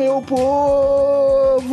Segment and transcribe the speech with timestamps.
[0.00, 1.68] Meu povo!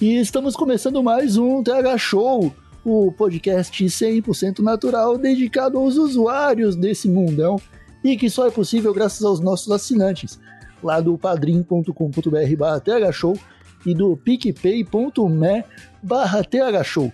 [0.00, 2.50] E estamos começando mais um TH Show,
[2.82, 7.60] o podcast 100% natural dedicado aos usuários desse mundão
[8.02, 10.40] e que só é possível graças aos nossos assinantes,
[10.82, 13.38] lá do padrim.com.br barra thshow
[13.84, 15.64] e do picpay.me
[16.02, 17.12] barra thshow.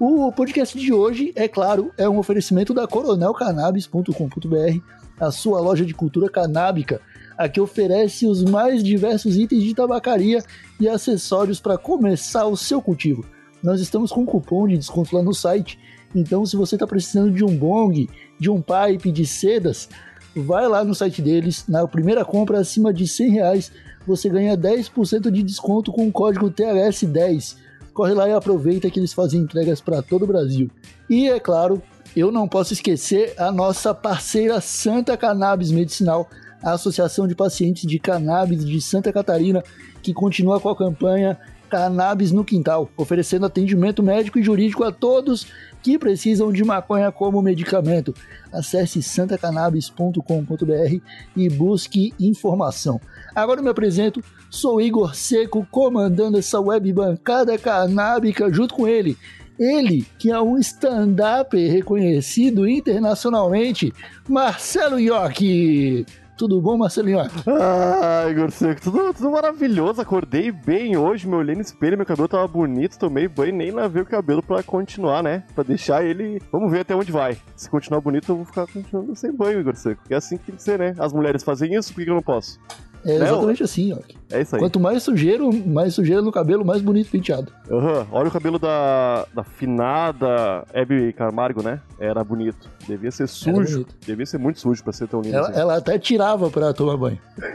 [0.00, 4.80] O podcast de hoje, é claro, é um oferecimento da coronelcannabis.com.br,
[5.20, 7.00] a sua loja de cultura canábica,
[7.36, 10.42] a que oferece os mais diversos itens de tabacaria
[10.80, 13.24] e acessórios para começar o seu cultivo.
[13.62, 15.78] Nós estamos com um cupom de desconto lá no site,
[16.14, 19.88] então se você está precisando de um bong, de um pipe, de sedas,
[20.34, 23.72] vai lá no site deles, na primeira compra acima de 100 reais,
[24.06, 27.56] você ganha 10% de desconto com o código TLS10.
[27.92, 30.70] Corre lá e aproveita que eles fazem entregas para todo o Brasil.
[31.08, 31.82] E é claro,
[32.14, 36.28] eu não posso esquecer a nossa parceira Santa Cannabis Medicinal,
[36.62, 39.62] a Associação de Pacientes de Cannabis de Santa Catarina,
[40.02, 45.46] que continua com a campanha Cannabis no Quintal, oferecendo atendimento médico e jurídico a todos
[45.82, 48.14] que precisam de maconha como medicamento.
[48.52, 51.00] Acesse santacannabis.com.br
[51.36, 53.00] e busque informação.
[53.34, 59.16] Agora eu me apresento, sou Igor Seco, comandando essa web bancada canábica junto com ele.
[59.58, 63.92] Ele, que é um stand-up reconhecido internacionalmente,
[64.28, 66.04] Marcelo York.
[66.36, 67.20] Tudo bom, Marcelinho?
[67.20, 68.50] Ai, Igor
[68.82, 70.02] tudo, tudo maravilhoso.
[70.02, 74.02] Acordei bem hoje, me olhei no espelho, meu cabelo tava bonito, tomei banho, nem lavei
[74.02, 75.44] o cabelo pra continuar, né?
[75.54, 76.42] Pra deixar ele.
[76.52, 77.38] Vamos ver até onde vai.
[77.56, 79.72] Se continuar bonito, eu vou ficar continuando sem banho, Igor.
[80.10, 80.94] É assim que tem que ser, né?
[80.98, 82.60] As mulheres fazem isso, por que eu não posso?
[83.06, 83.98] É exatamente assim, ó.
[84.30, 84.60] É isso aí.
[84.60, 87.52] Quanto mais sujeira, mais sujeira no cabelo, mais bonito penteado.
[87.70, 91.80] Aham, Olha o cabelo da, da finada Hebe Camargo, né?
[92.00, 92.68] Era bonito.
[92.88, 93.86] Devia ser sujo.
[94.04, 95.60] Devia ser muito sujo pra ser tão lindo Ela, assim.
[95.60, 97.18] ela até tirava pra tomar banho.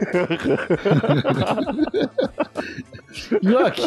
[3.42, 3.82] York,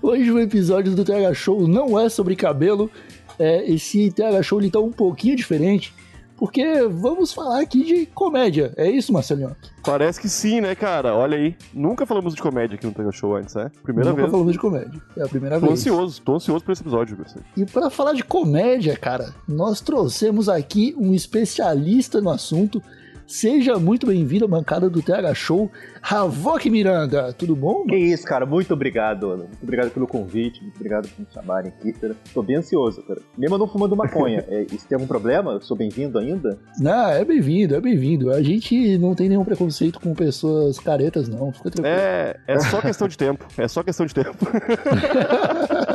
[0.00, 2.90] hoje o episódio do TH Show não é sobre cabelo.
[3.38, 5.92] É, esse TH Show ele tá um pouquinho diferente.
[6.40, 8.72] Porque vamos falar aqui de comédia.
[8.78, 9.54] É isso, Marcelinho?
[9.84, 11.14] Parece que sim, né, cara?
[11.14, 11.54] Olha aí.
[11.74, 13.70] Nunca falamos de comédia aqui no Tega Show antes, né?
[13.82, 14.32] Primeira Nunca vez.
[14.32, 15.02] falamos de comédia.
[15.18, 15.78] É a primeira Tô vez.
[15.80, 17.44] ansioso, tô ansioso por esse episódio, Seco.
[17.54, 22.82] E para falar de comédia, cara, nós trouxemos aqui um especialista no assunto.
[23.30, 25.70] Seja muito bem-vindo à bancada do TH Show,
[26.02, 27.32] Havok Miranda.
[27.32, 27.86] Tudo bom?
[27.86, 28.44] Que isso, cara.
[28.44, 29.44] Muito obrigado, Ana.
[29.44, 30.60] Muito obrigado pelo convite.
[30.60, 32.16] Muito obrigado por me chamarem aqui, cara.
[32.34, 33.20] Tô bem ansioso, cara.
[33.38, 34.44] Mesmo eu não fumando maconha.
[34.50, 35.52] é, isso tem algum problema?
[35.52, 36.58] Eu sou bem-vindo ainda?
[36.80, 38.32] Não, é bem-vindo, é bem-vindo.
[38.32, 41.52] A gente não tem nenhum preconceito com pessoas caretas, não.
[41.52, 41.96] Fica tranquilo.
[41.96, 43.46] É, é só questão de tempo.
[43.56, 44.44] É só questão de tempo.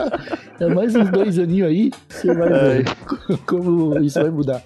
[0.60, 2.86] É mais uns dois aninhos aí, você vai ver
[3.46, 4.64] como isso vai mudar.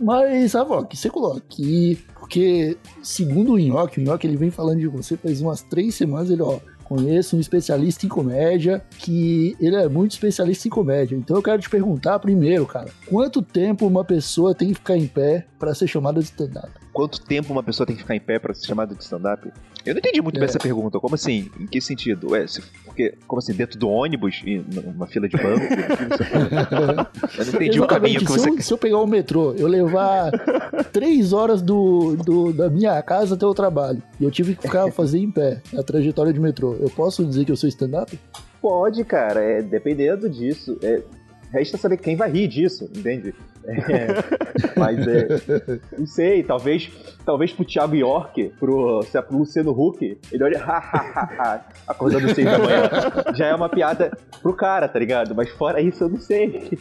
[0.00, 4.88] Mas, Havok, você colocou aqui, porque segundo o Nhoque, o Nhoque ele vem falando de
[4.88, 6.58] você faz umas três semanas, ele, ó,
[6.96, 11.16] conheço um especialista em comédia, que ele é muito especialista em comédia.
[11.16, 15.06] Então eu quero te perguntar primeiro, cara, quanto tempo uma pessoa tem que ficar em
[15.06, 16.70] pé pra ser chamada de stand-up?
[16.92, 19.50] Quanto tempo uma pessoa tem que ficar em pé pra ser chamada de stand-up?
[19.84, 20.48] Eu não entendi muito bem É.
[20.50, 21.00] essa pergunta.
[21.00, 21.50] Como assim?
[21.58, 22.30] Em que sentido?
[22.32, 23.52] Ué, se- porque, como assim?
[23.54, 24.42] Dentro do ônibus,
[24.84, 25.64] numa fila de banco?
[27.38, 29.66] eu não entendi o caminho que se, você eu, se eu pegar o metrô, eu
[29.66, 30.30] levar
[30.92, 34.90] três horas do, do- da minha casa até o trabalho, e eu tive que ficar
[34.92, 38.18] fazer em pé a trajetória de metrô, eu posso dizer que eu sou stand-up?
[38.60, 40.78] Pode, cara, é, dependendo disso.
[40.82, 41.02] É,
[41.52, 43.34] resta saber quem vai rir disso, entende?
[43.64, 44.06] É,
[44.76, 45.28] mas é.
[45.96, 46.90] Não sei, talvez,
[47.24, 51.30] talvez pro Thiago York, pro, se é pro Luciano Huck, ele olha, ha, ha, ha,
[51.38, 52.90] ha, acordando seis da manhã.
[53.34, 55.34] Já é uma piada pro cara, tá ligado?
[55.34, 56.78] Mas fora isso, eu não sei.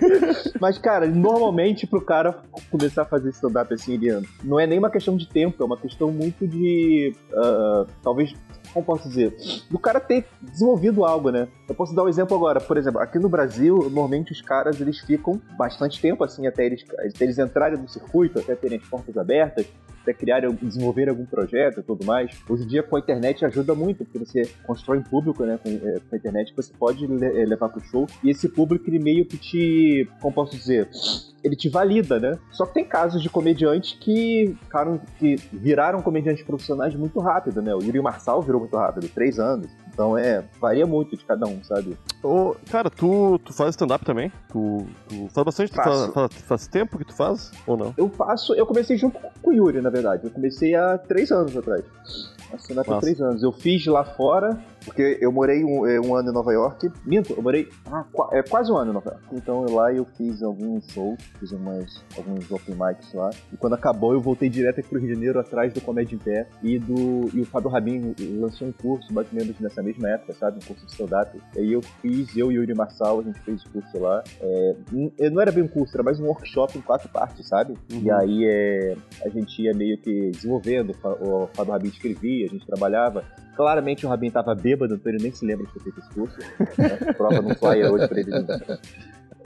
[0.60, 2.40] Mas, cara, normalmente pro cara
[2.70, 5.76] começar a fazer stand-up assim, ele não é nem uma questão de tempo, é uma
[5.76, 7.12] questão muito de.
[7.34, 8.34] ah, talvez
[8.74, 9.34] como posso dizer,
[9.70, 11.46] do cara ter desenvolvido algo, né?
[11.68, 14.98] Eu posso dar um exemplo agora, por exemplo, aqui no Brasil, normalmente os caras eles
[14.98, 19.16] ficam bastante tempo assim até eles, até eles entrarem no circuito, até terem as portas
[19.16, 19.66] abertas.
[20.02, 22.30] até criar, desenvolver algum projeto e tudo mais.
[22.48, 25.58] Hoje em dia, com a internet, ajuda muito, porque você constrói um público, né?
[25.62, 28.88] Com, é, com a internet, você pode le é, levar pro show, e esse público,
[28.88, 30.90] ele meio que te, como posso dizer,
[31.44, 32.38] ele te valida, né?
[32.50, 37.74] Só que tem casos de comediantes que, cara, que viraram comediantes profissionais muito rápido, né?
[37.74, 39.68] O Yuri Marçal virou muito rápido, três anos.
[39.92, 41.96] Então é, varia muito de cada um, sabe?
[42.22, 44.32] Ô, cara, tu, tu faz stand-up também?
[44.48, 45.70] Tu, tu faz bastante?
[45.70, 47.52] Tu faz, faz, faz tempo que tu faz?
[47.66, 47.94] Ou não?
[47.96, 50.24] Eu faço, eu comecei junto com o Yuri, na verdade.
[50.24, 51.84] Eu comecei há três anos atrás.
[52.58, 53.42] Stand-up há três anos.
[53.42, 56.90] Eu fiz lá fora, porque eu morei um, é, um ano em Nova York.
[57.04, 59.26] Minto, eu morei ah, é, quase um ano em Nova York.
[59.32, 63.30] Então lá eu fiz alguns shows, fiz umas, alguns open mics lá.
[63.52, 66.18] E quando acabou, eu voltei direto aqui pro Rio de Janeiro, atrás do Comédia em
[66.18, 66.46] Pé.
[66.62, 70.34] E, do, e o Fábio Rabin lançou um curso, mais ou menos nessa mesma época,
[70.34, 70.58] sabe?
[70.62, 71.40] Um curso de stand-up.
[71.56, 74.22] E aí eu fiz, eu e o Yuri Marçal, a gente fez o curso lá.
[74.40, 77.74] É, não era bem um curso, era mais um workshop em quatro partes, sabe?
[77.90, 82.66] E aí é, a gente ia meio que desenvolvendo, o Fábio Rabin escrevia, a gente
[82.66, 83.24] trabalhava.
[83.56, 86.38] Claramente o Rabin tava bêbado, então ele nem se lembra de ter feito esse curso.
[86.78, 87.12] Né?
[87.14, 88.30] Prova no flyer hoje pra ele.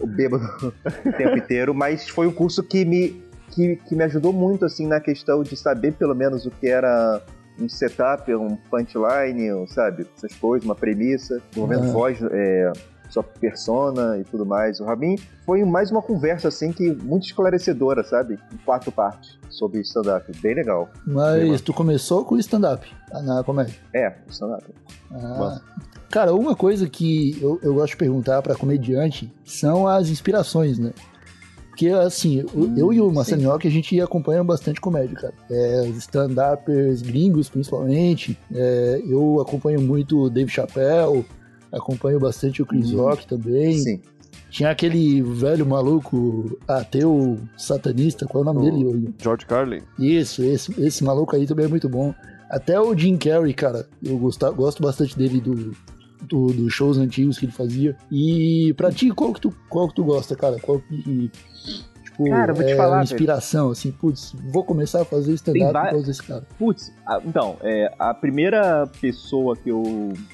[0.00, 0.44] O bêbado
[1.04, 4.86] o tempo inteiro, mas foi um curso que me, que, que me ajudou muito, assim,
[4.86, 7.20] na questão de saber pelo menos o que era
[7.60, 10.06] um setup, um punchline, um, sabe?
[10.16, 11.92] Essas coisas, uma premissa, desenvolvendo Ah.
[11.92, 12.72] voz, é,
[13.08, 14.80] sua persona e tudo mais.
[14.80, 18.38] O Rabin foi mais uma conversa, assim, que muito esclarecedora, sabe?
[18.52, 20.30] Em quatro partes sobre stand-up.
[20.40, 20.88] Bem legal.
[21.06, 22.86] Mas tu começou com stand-up
[23.24, 23.74] na comédia.
[23.94, 24.64] É, stand-up.
[25.12, 25.60] Ah.
[26.10, 30.92] Cara, uma coisa que eu, eu gosto de perguntar pra comediante são as inspirações, né?
[31.68, 33.14] Porque, assim, Hum, eu e o sim.
[33.14, 35.34] Marcelo Nhoque, a gente acompanha bastante comédia, cara.
[35.48, 38.36] É, os stand-uppers gringos, principalmente.
[38.52, 41.24] É, eu acompanho muito o Dave Chappelle,
[41.72, 43.78] acompanho bastante o Chris Hum, Rock também.
[43.78, 44.00] Sim.
[44.50, 49.14] Tinha aquele velho maluco ateu satanista, qual é o nome O- dele?
[49.22, 49.80] George Carlin.
[49.98, 52.14] Isso, esse, esse maluco aí também é muito bom.
[52.48, 55.72] Até o Jim Carrey, cara, eu gosto, gosto bastante dele do,
[56.22, 57.94] do- dos shows antigos que ele fazia.
[58.10, 60.58] E pra ti, qual que tu, qual que tu gosta, cara?
[60.58, 61.30] Qual que,
[62.18, 63.04] tipo, Cara, vou te é falar, uma velho.
[63.04, 66.46] inspiração, assim, putz, vou começar a fazer stand-up por va- causa desse cara.
[66.58, 69.82] Putz, a- então, é, a primeira pessoa que eu,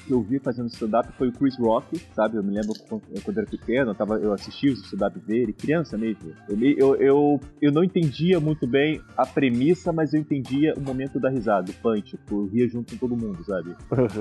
[0.05, 2.37] que eu vi fazendo stand-up foi o Chris Rock, sabe?
[2.37, 5.53] Eu me lembro quando, quando eu era pequeno, eu, tava, eu assisti os stand-up dele,
[5.53, 6.31] criança mesmo.
[6.49, 11.19] Eu, eu, eu, eu não entendia muito bem a premissa, mas eu entendia o momento
[11.19, 13.75] da risada, o punch, tipo, eu ria junto com todo mundo, sabe?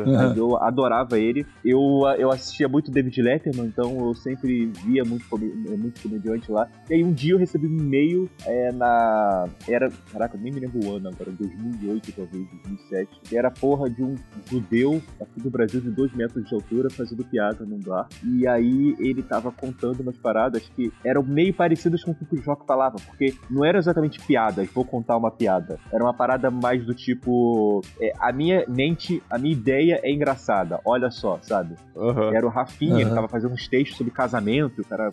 [0.07, 1.47] Mas eu adorava ele.
[1.65, 1.81] Eu,
[2.19, 5.25] eu assistia muito David Letterman, então eu sempre via muito,
[5.79, 6.69] muito comediante lá.
[6.91, 9.49] E aí um dia eu recebi um e-mail é, na.
[9.69, 9.91] Era.
[10.13, 13.21] Caraca, eu nem me lembro o ano agora, 2008 talvez, 2007.
[13.25, 14.15] Que era a porra de um
[14.51, 18.09] judeu aqui do Brasil de 2 metros de altura fazendo piada num bar.
[18.23, 22.43] E aí ele tava contando umas paradas que eram meio parecidas com o que o
[22.43, 25.79] Jock falava, porque não eram exatamente piadas, vou contar uma piada.
[25.93, 27.81] Era uma parada mais do tipo.
[28.01, 31.75] é, a minha mente, a minha ideia é engraçada, olha só, sabe?
[31.97, 32.35] Aham.
[32.35, 33.15] Era o Rafinha, ele Aham.
[33.15, 35.11] tava fazendo uns textos sobre casamento, o cara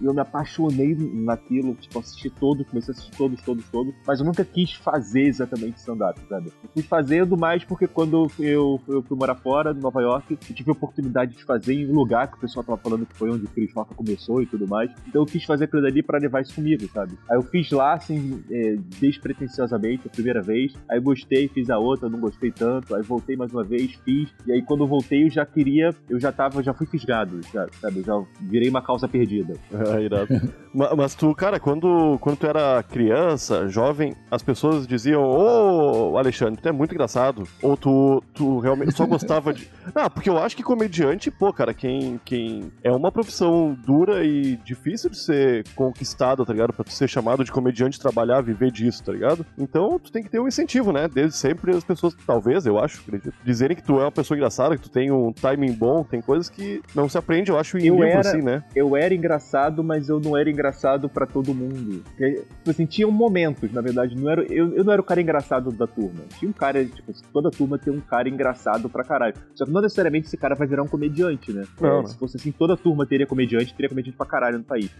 [0.00, 4.20] e eu me apaixonei naquilo, tipo, assisti todo, comecei a assistir todos, todos, todos, mas
[4.20, 6.52] eu nunca quis fazer exatamente stand-up, sabe?
[6.62, 10.54] Eu fui fazendo mais porque quando eu, eu fui morar fora, em Nova York, eu
[10.54, 13.30] tive a oportunidade de fazer em um lugar que o pessoal tava falando que foi
[13.30, 16.18] onde o Chris Rock começou e tudo mais, então eu quis fazer aquilo dali pra
[16.18, 17.12] levar isso comigo, sabe?
[17.30, 22.08] Aí eu fiz lá, assim, é, despretensiosamente, a primeira vez, aí gostei, fiz a outra,
[22.08, 25.30] não gostei tanto, aí voltei mais uma vez, fiz, e aí quando eu voltei eu
[25.30, 27.98] já queria, eu já tava, já fui fisgado, já, sabe?
[27.98, 29.54] Eu já virei uma calça perdida.
[29.90, 30.28] Ah, irado.
[30.74, 36.60] Ma- Mas tu, cara, quando, quando tu era criança, jovem, as pessoas diziam, ô Alexandre,
[36.60, 37.44] tu é muito engraçado.
[37.62, 39.68] Ou tu, tu realmente só gostava de.
[39.92, 42.70] Ah, porque eu acho que comediante, pô, cara, quem, quem.
[42.82, 46.72] É uma profissão dura e difícil de ser conquistada, tá ligado?
[46.72, 49.44] Pra tu ser chamado de comediante, trabalhar, viver disso, tá ligado?
[49.58, 51.08] Então tu tem que ter um incentivo, né?
[51.08, 54.76] Desde sempre as pessoas, talvez, eu acho, acredito, dizerem que tu é uma pessoa engraçada,
[54.76, 57.86] que tu tem um timing bom, tem coisas que não se aprende, eu acho, em
[57.86, 58.62] Eu livro, era- assim, né?
[58.76, 62.02] eu era engraçado, mas eu não era engraçado pra todo mundo.
[62.04, 65.20] Porque, tipo assim, tinham momentos, na verdade, não era, eu, eu não era o cara
[65.20, 66.20] engraçado da turma.
[66.38, 69.34] Tinha um cara, tipo, toda turma tem um cara engraçado pra caralho.
[69.54, 71.64] Só que não necessariamente esse cara vai virar um comediante, né?
[71.80, 72.06] Não, É, não.
[72.06, 74.90] Se fosse assim, toda turma teria comediante, teria comediante pra caralho no país.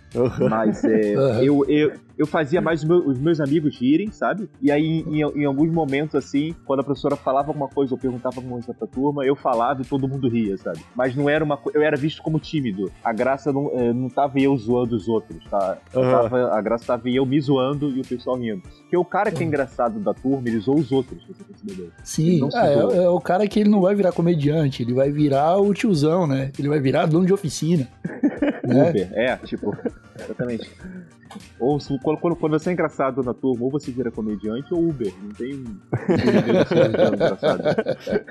[0.49, 1.43] Mas é, Aham.
[1.45, 4.49] eu, eu, eu fazia mais os meus, os meus amigos rirem, sabe?
[4.61, 8.37] E aí, em, em alguns momentos, assim, quando a professora falava alguma coisa ou perguntava
[8.37, 10.81] alguma coisa pra turma, eu falava e todo mundo ria, sabe?
[10.95, 12.91] Mas não era uma Eu era visto como tímido.
[13.05, 15.79] A graça não, eh, não tava eu zoando os outros, tá?
[15.93, 16.11] Eu Aham.
[16.23, 18.63] tava- a graça tava eu me zoando e o pessoal rindo.
[18.83, 21.91] Porque o cara que é engraçado da turma, ele zoa os outros, você percebeu.
[22.03, 22.95] Sim, é, doa.
[22.97, 26.51] é o cara que ele não vai virar comediante, ele vai virar o tiozão, né?
[26.59, 27.87] Ele vai virar dono de oficina.
[28.63, 28.89] Né?
[28.91, 29.77] Uber, é, tipo,
[30.17, 30.71] exatamente.
[31.59, 34.89] Ou se- quando, quando, quando você é engraçado na turma, ou você vira comediante ou
[34.89, 35.13] Uber.
[35.23, 35.77] Não tem um.
[37.13, 37.63] engraçado.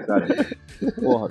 [0.06, 0.58] Sabe?
[1.02, 1.30] Porra.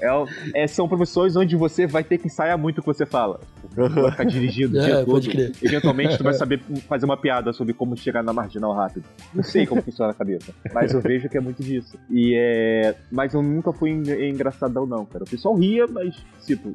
[0.00, 3.40] É, é, são profissões onde você vai ter que ensaiar muito o que você fala.
[3.76, 5.06] Vai ficar dirigindo o É, dia todo.
[5.12, 5.52] pode crer.
[5.62, 9.04] Eventualmente tu vai saber fazer uma piada sobre como chegar na marginal rápido.
[9.34, 11.98] Não sei como funciona a cabeça, mas eu vejo que é muito disso.
[12.10, 12.94] E é.
[13.10, 15.24] Mas eu nunca fui en- engraçadão, não, cara.
[15.24, 16.16] O pessoal ria, mas,
[16.46, 16.74] tipo,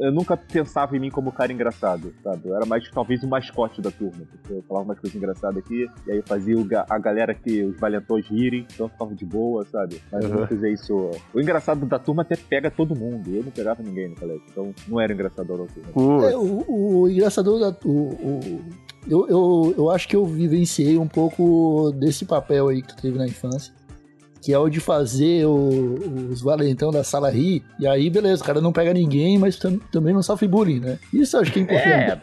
[0.00, 2.40] eu nunca pensava em mim como cara engraçado, sabe?
[2.44, 5.86] Eu era mais talvez o mascote da turma, porque eu falava umas coisas engraçadas aqui,
[6.06, 6.56] e aí eu fazia
[6.88, 10.00] a galera que os valentões rirem, então eu ficava de boa, sabe?
[10.12, 10.40] Mas eu Uhum.
[10.40, 11.10] não fazia isso.
[11.34, 13.28] O engraçado da turma até pega todo mundo.
[13.34, 15.90] Eu não pegava ninguém no colégio, então não era engraçadão da turma.
[16.20, 16.32] Putz.
[16.32, 16.64] É, o,
[17.02, 17.76] o engraçador da.
[17.84, 18.60] O, o-
[19.08, 23.16] eu, eu, eu acho que eu vivenciei um pouco desse papel aí que tu teve
[23.18, 23.72] na infância.
[24.42, 25.94] Que é o de fazer o-
[26.30, 27.64] os valentão da sala rir.
[27.80, 30.98] E aí, beleza, o cara não pega ninguém, mas tam- também não sofre bullying, né?
[31.12, 32.20] Isso eu acho que é importante.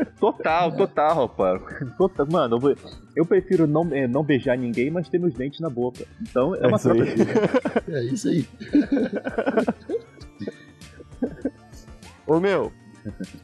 [0.00, 1.62] É, total, total, rapaz.
[1.96, 2.76] Total, mano, eu, vou-
[3.16, 6.04] eu prefiro não, é, não beijar ninguém, mas ter meus dentes na boca.
[6.22, 6.96] Então é É uma isso aí.
[6.98, 7.84] troca justa.
[7.88, 8.46] É isso aí.
[12.26, 12.72] Ô meu,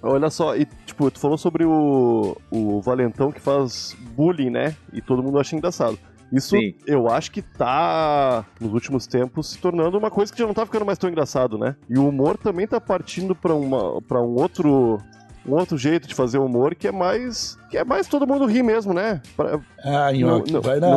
[0.03, 4.75] olha só, e tipo, tu falou sobre o, o Valentão que faz bullying, né?
[4.93, 5.99] E todo mundo acha engraçado.
[6.33, 6.75] Isso Sim.
[6.87, 10.65] eu acho que tá, nos últimos tempos, se tornando uma coisa que já não tá
[10.65, 11.75] ficando mais tão engraçado, né?
[11.89, 14.99] E o humor também tá partindo pra, uma, pra um outro.
[15.47, 17.59] Um outro jeito de fazer humor que é mais.
[17.71, 19.23] que é mais todo mundo rir mesmo, né?
[19.35, 20.93] Pra- Ah, Nhoque, não, vai, na,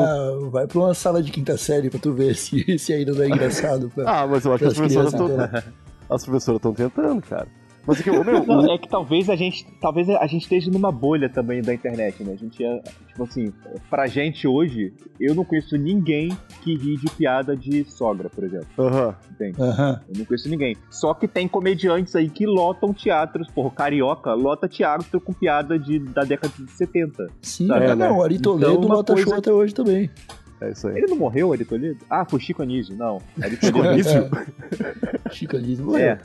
[0.52, 3.28] vai pra uma sala de quinta série pra tu ver se, se ainda não é
[3.30, 3.90] engraçado.
[3.96, 4.04] Pra...
[4.06, 5.28] Ah, mas eu acho que as professoras estão.
[6.10, 7.48] As professoras estão tentando, cara.
[7.86, 9.66] Mas é que, meu, Não, o- é que talvez a gente.
[9.82, 12.34] Talvez a gente esteja numa bolha também da internet, né?
[12.34, 12.82] A gente é.
[13.08, 13.54] Tipo assim,
[13.90, 16.30] pra gente hoje, eu não conheço ninguém
[16.63, 18.68] que ri de piada de sogra, por exemplo.
[18.80, 19.16] Aham.
[19.32, 19.62] Entende?
[19.62, 20.02] Aham.
[20.08, 20.75] Eu não conheço ninguém.
[20.90, 23.48] Só que tem comediantes aí que lotam teatros.
[23.52, 27.28] Porra, Carioca lota teatro com piada de, da década de 70.
[27.42, 28.24] Sim, ah, é, não, né?
[28.24, 30.10] Ari Toledo Então, uma bota show coisa- até hoje também.
[30.62, 30.98] É isso aí.
[30.98, 32.00] Ele não morreu, Ari Toledo?
[32.10, 33.20] Ah, foi Chico Anísio, não.
[33.42, 33.90] Ari Chico Toledo.
[33.90, 34.30] Anísio?
[35.32, 35.98] Chico Anísio.
[35.98, 36.18] É,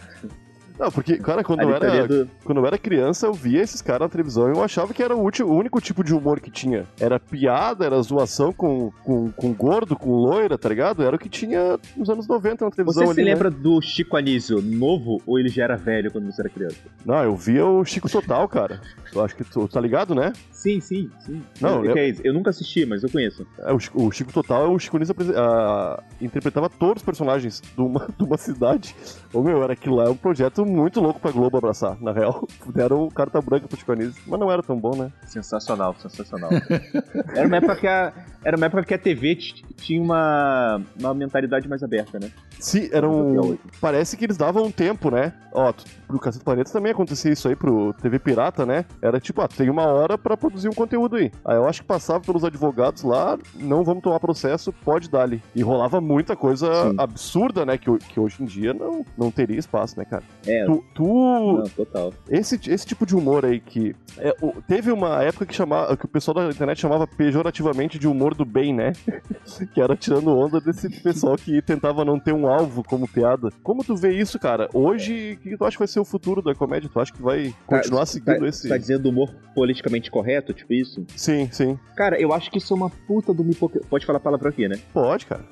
[0.79, 2.31] Não, porque, cara, quando eu, era, Toledo.
[2.45, 5.15] quando eu era criança, eu via esses caras na televisão e eu achava que era
[5.17, 6.85] o, último- o único tipo de humor que tinha.
[7.01, 11.03] Era piada, era zoação com, com, com gordo, com loira, tá ligado?
[11.03, 13.33] Era o que tinha nos anos 90 na televisão Você ali, se né?
[13.35, 16.77] lembra do Chico Anísio novo ou ele já era velho quando você era criança?
[17.05, 18.81] Não, eu via o Chico Total, cara.
[19.15, 20.33] Eu acho que tu tá ligado, né?
[20.53, 21.43] Sim, sim, sim.
[21.61, 22.15] Não, eu, eu- eu...
[22.25, 23.47] eu nunca assisti, mas eu conheço.
[23.61, 27.81] É, o, Chico, o Chico Total, o Chico Anísio ah, interpretava todos os personagens de
[27.81, 28.95] uma, de uma cidade.
[29.33, 32.47] Ô meu, era aquilo lá, é um projeto muito louco pra Globo abraçar, na real.
[32.75, 35.11] Deram carta branca pro Chico Anísio, mas não era tão bom, né?
[35.27, 36.51] Sensacional, sensacional.
[37.35, 38.13] era, uma época que a,
[38.45, 39.37] era uma época que a TV
[39.77, 42.31] tinha uma, uma mentalidade mais aberta, né?
[42.59, 43.39] Sim, era um.
[43.39, 43.61] hoje.
[43.81, 45.33] Parece que eles davam um tempo, né?
[45.53, 48.85] Ó, tu- pro Cacete Planeta também acontecia isso aí pro TV Pirata, né?
[49.01, 51.31] Era tipo, ah, tem uma hora pra produzir um conteúdo aí.
[51.45, 55.43] Aí eu acho que passava pelos advogados lá, não vamos tomar processo, pode dar ali.
[55.55, 56.95] E rolava muita coisa Sim.
[56.99, 57.77] absurda, né?
[57.79, 60.23] Que, que hoje em dia não, não teria espaço, né, cara?
[60.47, 60.85] É, Tu.
[60.95, 62.13] tu- não, total.
[62.29, 63.95] esse, esse tipo de humor aí que.
[64.17, 64.35] é,
[64.67, 68.45] teve uma época que, chamava, que o pessoal da internet chamava pejorativamente de humor do
[68.45, 68.93] bem, né?
[69.75, 73.51] que era tirando onda desse pessoal que tentava não ter um alvo como piada.
[73.63, 74.69] Como tu vê isso, cara?
[74.73, 76.91] Hoje, o que tu acha que vai ser o futuro da comédia?
[76.93, 78.69] Tu acha que vai continuar seguindo tá, esse.
[78.69, 81.05] Tá dizendo humor politicamente correto, tipo isso?
[81.17, 81.79] Sim, sim.
[81.97, 83.89] Cara, eu acho que isso é uma puta uma hipocrisia.
[83.89, 84.79] Pode falar palavrão aqui, né?
[84.93, 85.45] Pode, cara.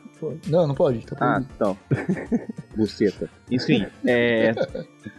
[0.49, 1.05] Não, não pode.
[1.07, 1.77] Tá Ah, então.
[2.77, 3.29] Buceta.
[3.51, 4.53] Enfim, é.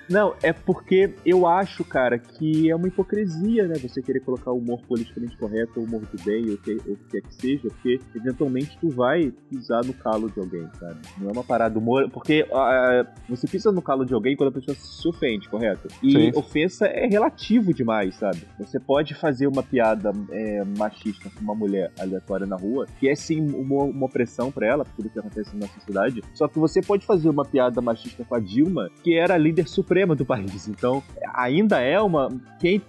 [0.10, 3.76] Não, é porque eu acho, cara, que é uma hipocrisia, né?
[3.76, 6.94] Você querer colocar o humor politicamente correto, o humor do bem, ou o que, ou
[6.94, 11.00] o que quer que seja, porque eventualmente tu vai pisar no calo de alguém, sabe?
[11.18, 12.10] Não é uma parada humor.
[12.10, 15.88] Porque ah, você pisa no calo de alguém quando a pessoa se ofende, correto?
[16.02, 16.32] E Sim.
[16.36, 18.42] ofensa é relativo demais, sabe?
[18.60, 23.16] Você pode fazer uma piada é, machista com uma mulher aleatória na rua, que é
[23.16, 26.24] sim uma, uma opressão pra ela, tudo que acontece na sociedade.
[26.34, 29.68] Só que você pode fazer uma piada machista com a Dilma, que era a líder
[29.68, 30.68] suprema do país.
[30.68, 31.04] Então,
[31.34, 32.30] ainda é uma.
[32.60, 32.82] Quem,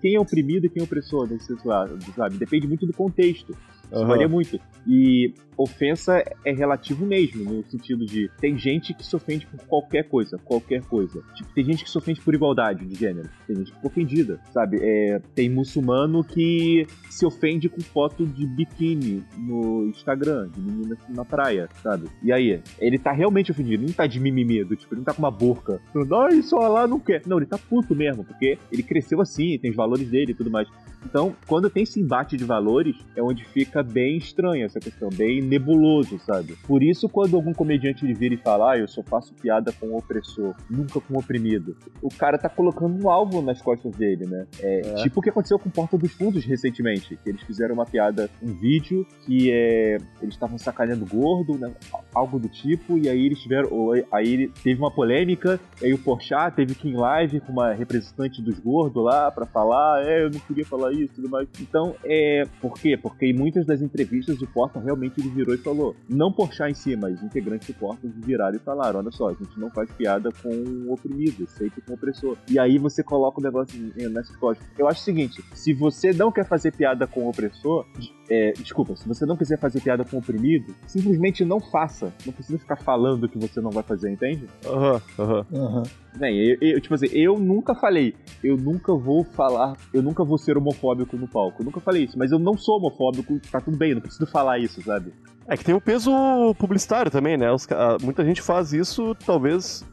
[0.00, 2.36] quem é oprimido e quem é opressor desse lado, sabe?
[2.36, 3.56] Depende muito do contexto.
[3.92, 4.06] Aham.
[4.06, 4.60] varia muito.
[4.86, 10.04] E ofensa é relativo mesmo, no sentido de tem gente que se ofende por qualquer
[10.04, 11.22] coisa, qualquer coisa.
[11.34, 14.40] Tipo, tem gente que se ofende por igualdade de gênero, tem gente que fica ofendida,
[14.52, 14.78] sabe?
[14.82, 21.24] É, tem muçulmano que se ofende com foto de biquíni no Instagram, de menina na
[21.24, 22.08] praia, sabe?
[22.22, 25.04] E aí, ele tá realmente ofendido, ele não tá de mimimi, do tipo, ele não
[25.04, 27.22] tá com uma burca, falando, ah, isso lá não quer.
[27.26, 30.50] Não, ele tá puto mesmo, porque ele cresceu assim, tem os valores dele e tudo
[30.50, 30.68] mais.
[31.04, 35.40] Então, quando tem esse embate de valores, é onde fica bem estranha essa questão, bem
[35.40, 36.56] nebuloso, sabe?
[36.66, 39.98] Por isso, quando algum comediante vira e fala, ah, eu só faço piada com o
[39.98, 44.46] opressor, nunca com o oprimido, o cara tá colocando um alvo nas costas dele, né?
[44.60, 44.94] É, é.
[45.02, 48.52] tipo o que aconteceu com Porta dos Fundos recentemente, que eles fizeram uma piada, um
[48.54, 51.72] vídeo que é, eles estavam sacaneando gordo, né?
[52.14, 53.68] algo do tipo, e aí eles tiveram,
[54.12, 57.72] aí teve uma polêmica, e aí o Porchat teve que ir em live com uma
[57.72, 61.48] representante dos gordos lá para falar, é, eu não queria falar isso e tudo mais.
[61.60, 62.96] Então, é, por quê?
[62.96, 66.74] Porque em muitas das entrevistas o Porta realmente ele virou e falou, não Porchat em
[66.74, 70.30] si, mas integrantes do Porta viraram e falaram, olha só, a gente não faz piada
[70.42, 72.36] com o oprimido, sempre com o opressor.
[72.48, 73.78] E aí você coloca o negócio
[74.10, 74.66] nessas costas.
[74.78, 77.86] Eu acho o seguinte, se você não quer fazer piada com o opressor,
[78.28, 82.12] é, desculpa, se você não quiser fazer piada com o oprimido, simplesmente não faça.
[82.24, 84.46] Não precisa ficar falando que você não vai fazer, entende?
[84.66, 85.46] Aham, aham.
[85.52, 85.82] Aham.
[86.16, 90.38] Bem, eu, eu, tipo assim, eu nunca falei, eu nunca vou falar, eu nunca vou
[90.38, 91.60] ser homofóbico no palco.
[91.60, 94.26] Eu nunca falei isso, mas eu não sou homofóbico, tá tudo bem, eu não preciso
[94.26, 95.12] falar isso, sabe?
[95.46, 96.10] É que tem o peso
[96.58, 97.52] publicitário também, né?
[97.52, 97.66] Os,
[98.02, 99.84] muita gente faz isso, talvez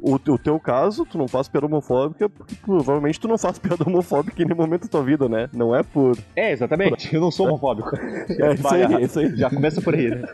[0.00, 3.84] o, o teu caso, tu não faz piada homofóbica porque provavelmente tu não faz piada
[3.86, 5.48] homofóbica em nenhum momento da tua vida, né?
[5.52, 6.16] Não é por.
[6.36, 7.14] É, exatamente.
[7.14, 7.90] Eu não sou homofóbico.
[7.96, 9.36] é, isso aí, é isso aí.
[9.36, 10.26] Já começa por aí, né?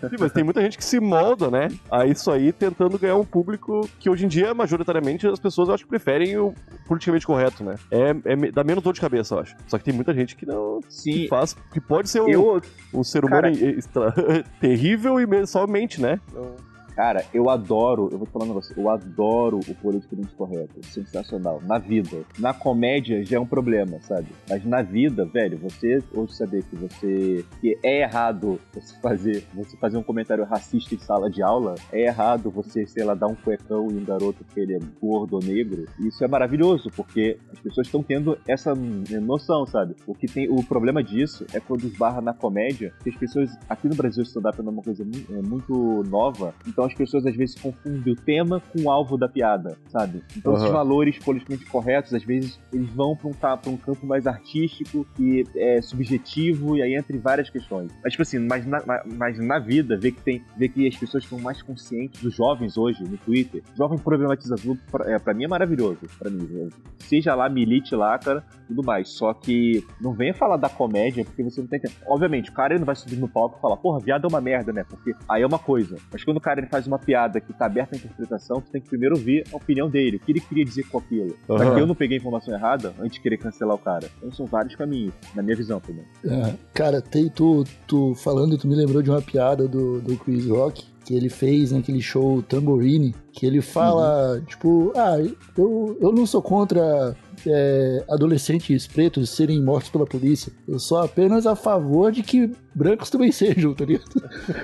[0.00, 1.68] Sim, mas tem muita gente que se molda, né?
[1.90, 5.74] A isso aí, tentando ganhar um público que hoje em dia, majoritariamente, as pessoas eu
[5.74, 6.54] acho que preferem o
[6.86, 7.76] politicamente correto, né?
[7.90, 9.56] É, é dá menos dor de cabeça, eu acho.
[9.66, 11.12] Só que tem muita gente que não Sim.
[11.12, 12.60] Que faz, que pode ser um, eu,
[12.92, 13.48] um ser humano
[13.94, 14.44] cara...
[14.60, 16.20] terrível e somente, né?
[16.28, 16.75] Então...
[16.96, 20.82] Cara, eu adoro, eu vou falar um negócio, eu adoro o politicamente correto.
[20.86, 21.60] Sensacional.
[21.62, 22.24] Na vida.
[22.38, 24.28] Na comédia já é um problema, sabe?
[24.48, 27.44] Mas na vida, velho, você hoje saber que você.
[27.60, 32.06] que é errado você fazer, você fazer um comentário racista em sala de aula, é
[32.06, 35.42] errado você, sei lá, dar um cuecão em um garoto que ele é gordo ou
[35.42, 35.84] negro.
[36.00, 39.94] Isso é maravilhoso, porque as pessoas estão tendo essa noção, sabe?
[40.06, 40.48] O que tem.
[40.48, 43.50] O problema disso é quando esbarra na comédia, que as pessoas.
[43.68, 46.54] Aqui no Brasil, o stand-up é uma coisa é muito nova.
[46.66, 50.22] Então as pessoas às vezes confundem o tema com o alvo da piada, sabe?
[50.36, 50.58] Então uhum.
[50.58, 55.06] esses valores politicamente corretos, às vezes, eles vão para um, pra um campo mais artístico
[55.18, 57.90] e é, subjetivo, e aí entra em várias questões.
[58.02, 61.24] Mas, tipo assim, mas na, mas na vida, ver que tem, ver que as pessoas
[61.24, 65.44] estão mais conscientes, os jovens hoje, no Twitter, jovem problematiza tudo, pra, é, pra mim
[65.44, 66.48] é maravilhoso, pra mim.
[66.54, 69.08] É, seja lá milite lá, cara, tudo mais.
[69.10, 71.94] Só que não venha falar da comédia, porque você não tem tempo.
[72.06, 74.40] Obviamente, o cara ele não vai subir no palco e falar, porra, viado é uma
[74.40, 74.84] merda, né?
[74.88, 75.96] Porque aí é uma coisa.
[76.12, 78.80] Mas quando o cara ele faz uma piada que tá aberta à interpretação, tu tem
[78.80, 81.36] que primeiro ouvir a opinião dele, o que ele queria dizer com aquilo.
[81.48, 81.56] Uhum.
[81.56, 84.10] Pra que eu não peguei a informação errada antes de querer cancelar o cara.
[84.18, 86.04] Então são vários caminhos, na minha visão também.
[86.24, 90.46] É, cara, tem, tu, tu falando, tu me lembrou de uma piada do, do Chris
[90.46, 94.40] Rock, que ele fez naquele show Tamborini, que ele fala, uhum.
[94.40, 95.16] tipo, ah,
[95.56, 100.52] eu, eu não sou contra é, adolescentes pretos serem mortos pela polícia.
[100.66, 104.04] Eu sou apenas a favor de que brancos também sejam, tá ligado?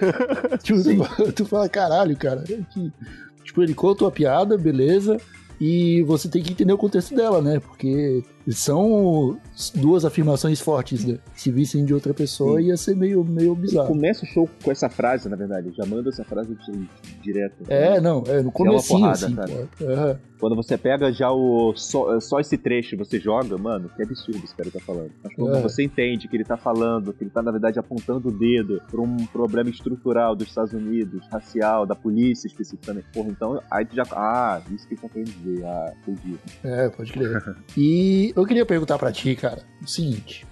[0.63, 0.83] tipo,
[1.17, 2.43] tu, tu, fala, caralho, cara.
[2.43, 2.93] Que,
[3.45, 5.17] tipo, ele conta uma piada, beleza.
[5.61, 7.61] E você tem que entender o contexto dela, né?
[7.61, 9.39] Porque são
[9.75, 11.19] duas afirmações fortes, né?
[11.35, 12.69] Se vissem de outra pessoa, Sim.
[12.69, 13.89] ia ser meio, meio bizarro.
[13.89, 15.73] Começa o show com essa frase, na verdade.
[15.77, 16.57] Já manda essa frase
[17.21, 17.65] direto.
[17.69, 18.97] É, não, é no começo.
[19.07, 19.37] É assim,
[19.81, 20.17] é.
[20.43, 24.53] Quando você pega já o só, só esse trecho você joga, mano, que absurdo esse
[24.53, 25.13] cara tá falando.
[25.23, 25.61] Mas quando é.
[25.61, 29.01] você entende que ele tá falando, que ele tá, na verdade, apontando o dedo pra
[29.01, 34.03] um problema estrutural dos Estados Unidos, racial, da polícia especificamente, porra, então aí tu já.
[34.11, 35.65] Ah, isso que ele tá querendo dizer.
[35.65, 36.37] Ah, entendi.
[36.65, 37.57] É, pode crer.
[37.79, 40.47] e eu queria perguntar para ti, cara, o seguinte.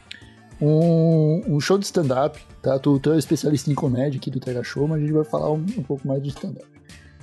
[0.61, 2.79] Um, um show de stand-up, tá?
[2.79, 5.51] Tu, tu é especialista em comédia aqui do Tega Show, mas a gente vai falar
[5.51, 6.69] um, um pouco mais de stand-up.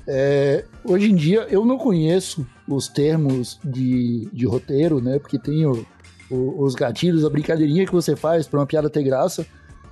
[0.08, 5.20] É, hoje em dia eu não conheço os termos de, de roteiro, né?
[5.20, 5.86] Porque tem o,
[6.32, 9.46] o, os gatilhos, a brincadeirinha que você faz para uma piada ter graça.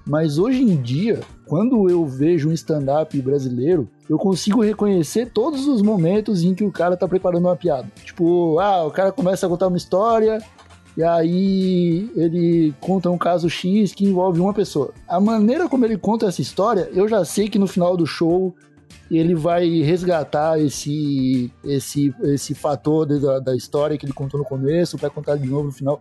[0.08, 5.82] Mas hoje em dia, quando eu vejo um stand-up brasileiro, eu consigo reconhecer todos os
[5.82, 7.88] momentos em que o cara tá preparando uma piada.
[8.04, 10.40] Tipo, ah, o cara começa a contar uma história,
[10.96, 14.94] e aí ele conta um caso X que envolve uma pessoa.
[15.08, 18.56] A maneira como ele conta essa história, eu já sei que no final do show
[19.10, 24.98] ele vai resgatar esse esse esse fator da, da história que ele contou no começo,
[24.98, 26.00] vai contar de novo no final.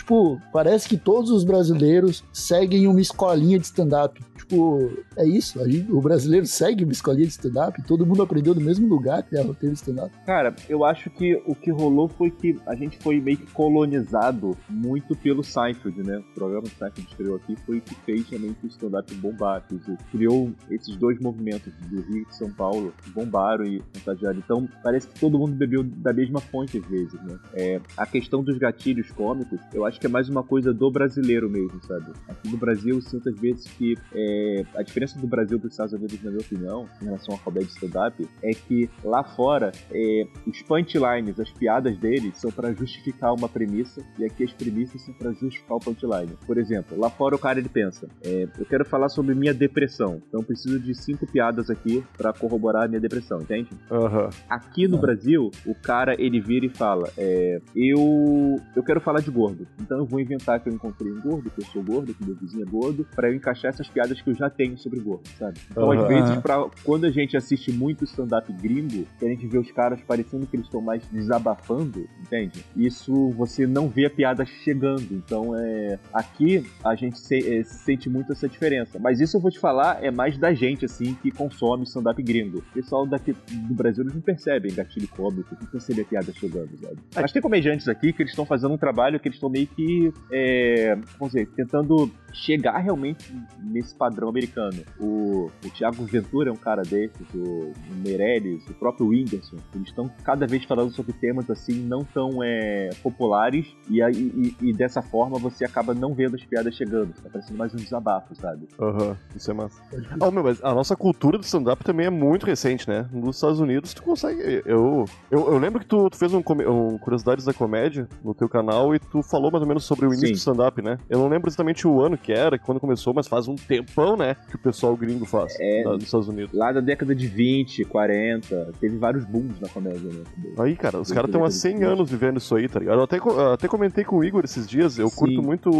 [0.00, 4.18] Tipo, parece que todos os brasileiros seguem uma escolinha de stand-up
[4.50, 5.64] tipo, é isso.
[5.64, 9.36] Gente, o brasileiro segue uma escolinha de stand-up, todo mundo aprendeu no mesmo lugar que
[9.36, 10.10] é roteiro de stand-up.
[10.26, 14.56] Cara, eu acho que o que rolou foi que a gente foi meio que colonizado
[14.68, 16.18] muito pelo Seinfeld, né?
[16.18, 19.14] O programa que o Seinfeld estreou aqui foi o que fez também que o stand-up
[19.14, 19.64] bombar.
[20.10, 24.38] Criou esses dois movimentos do Rio e de São Paulo, bombaram e contagiaram.
[24.38, 27.38] Então, parece que todo mundo bebeu da mesma fonte às vezes, né?
[27.54, 30.90] É, a questão dos gatilhos cômicos, eu acho acho que é mais uma coisa do
[30.90, 32.12] brasileiro mesmo, sabe?
[32.28, 35.72] Aqui no Brasil, eu sinto às vezes que é, a diferença do Brasil para os
[35.72, 40.26] Estados Unidos, na minha opinião, em relação ao comédia stand-up, é que lá fora, é,
[40.46, 45.12] os punchlines, as piadas deles, são para justificar uma premissa, e aqui as premissas são
[45.14, 46.36] para justificar o punchline.
[46.46, 50.22] Por exemplo, lá fora o cara ele pensa: é, eu quero falar sobre minha depressão,
[50.28, 53.70] então preciso de cinco piadas aqui para corroborar a minha depressão, entende?
[53.90, 54.30] Aham.
[54.48, 59.30] Aqui no Brasil, o cara ele vira e fala: é, eu eu quero falar de
[59.30, 62.24] gordo, então eu vou inventar que eu encontrei um gordo, que eu sou gordo, que
[62.24, 65.28] meu vizinho é gordo, para eu encaixar essas piadas que eu já tenho sobre gordo,
[65.38, 65.58] sabe?
[65.70, 66.02] Então Aham.
[66.02, 69.70] às vezes pra, quando a gente assiste muito stand-up gringo, que a gente vê os
[69.72, 72.64] caras parecendo que eles estão mais desabafando, entende?
[72.76, 75.06] Isso você não vê a piada chegando.
[75.12, 78.98] Então é aqui a gente se- é, sente muito essa diferença.
[78.98, 82.58] Mas isso eu vou te falar é mais da gente assim que consome stand-up gringo.
[82.58, 86.98] O pessoal daqui do Brasil não percebem gatilho cômico, não percebem a piada chegando, sabe?
[87.14, 90.12] Mas tem comediantes aqui que eles estão fazendo um trabalho que eles estão meio que
[90.30, 94.82] é, vamos dizer, tentando chegar realmente nesse padrão americano.
[94.98, 97.72] O, o Thiago Ventura é um cara desses, o,
[98.04, 102.90] Meirelles, o próprio Whindersson, eles estão cada vez falando sobre temas assim não tão é,
[103.02, 107.58] populares e, e, e dessa forma você acaba não vendo as piadas chegando, tá parecendo
[107.58, 108.68] mais um desabafo, sabe?
[108.78, 109.82] Aham, isso é massa.
[110.20, 113.08] Ah, meu, mas a nossa cultura do stand-up também é muito recente, né?
[113.12, 114.62] Nos Estados Unidos tu consegue.
[114.64, 118.48] Eu, eu, eu lembro que tu, tu fez um, um Curiosidades da Comédia no teu
[118.48, 120.32] canal e tu falou mais ou menos sobre o início Sim.
[120.32, 120.98] do stand-up, né?
[121.08, 124.36] Eu não lembro exatamente o ano que era, quando começou, mas faz um tempão, né?
[124.48, 125.82] Que o pessoal gringo faz É.
[125.84, 126.52] lá nos Estados Unidos.
[126.52, 130.22] Lá da década de 20, 40, teve vários booms na comédia, né?
[130.58, 131.82] Aí, cara, os caras estão há década de 100 20.
[131.84, 132.98] anos vivendo isso aí, tá ligado?
[132.98, 133.18] Eu até,
[133.52, 135.16] até comentei com o Igor esses dias, eu Sim.
[135.16, 135.70] curto muito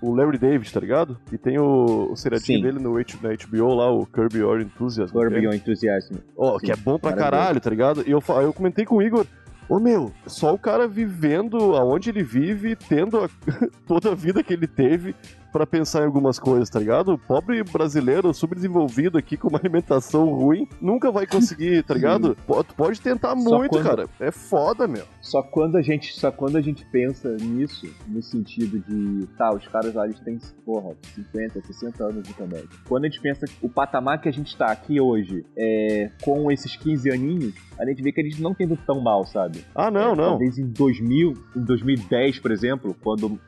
[0.00, 1.16] o- Larry David, tá ligado?
[1.32, 2.62] E tem o, o seriadinho Sim.
[2.64, 5.12] dele no H, na HBO lá, o Curb Your Enthusiasm.
[5.12, 5.40] Curb né?
[5.42, 6.14] Your Enthusiasm.
[6.36, 8.02] Ó, Sim, que é bom pra caralho, tá ligado?
[8.06, 9.26] E eu, eu comentei com o Igor,
[9.68, 13.28] ô meu, só o cara vivendo aonde ele vive, tendo a-
[13.86, 15.14] toda a vida que ele teve
[15.52, 17.12] pra pensar em algumas coisas, tá ligado?
[17.12, 22.36] O pobre brasileiro subdesenvolvido aqui com uma alimentação ruim nunca vai conseguir, tá ligado?
[22.66, 24.08] Tu pode tentar Só muito, quando- cara.
[24.20, 25.04] É foda, meu.
[25.20, 29.66] Só quando a gente, só quando a gente pensa nisso, no sentido de, tá, os
[29.68, 32.68] caras lá eles têm, porra, 50, 60 anos de comédia.
[32.88, 36.76] Quando a gente pensa o patamar que a gente tá aqui hoje, é, com esses
[36.76, 39.64] 15 aninhos, a gente vê que a gente não tem ido tão mal, sabe?
[39.74, 40.28] Ah, não, É, não.
[40.30, 43.38] Talvez em 2000, em 2010, por exemplo, quando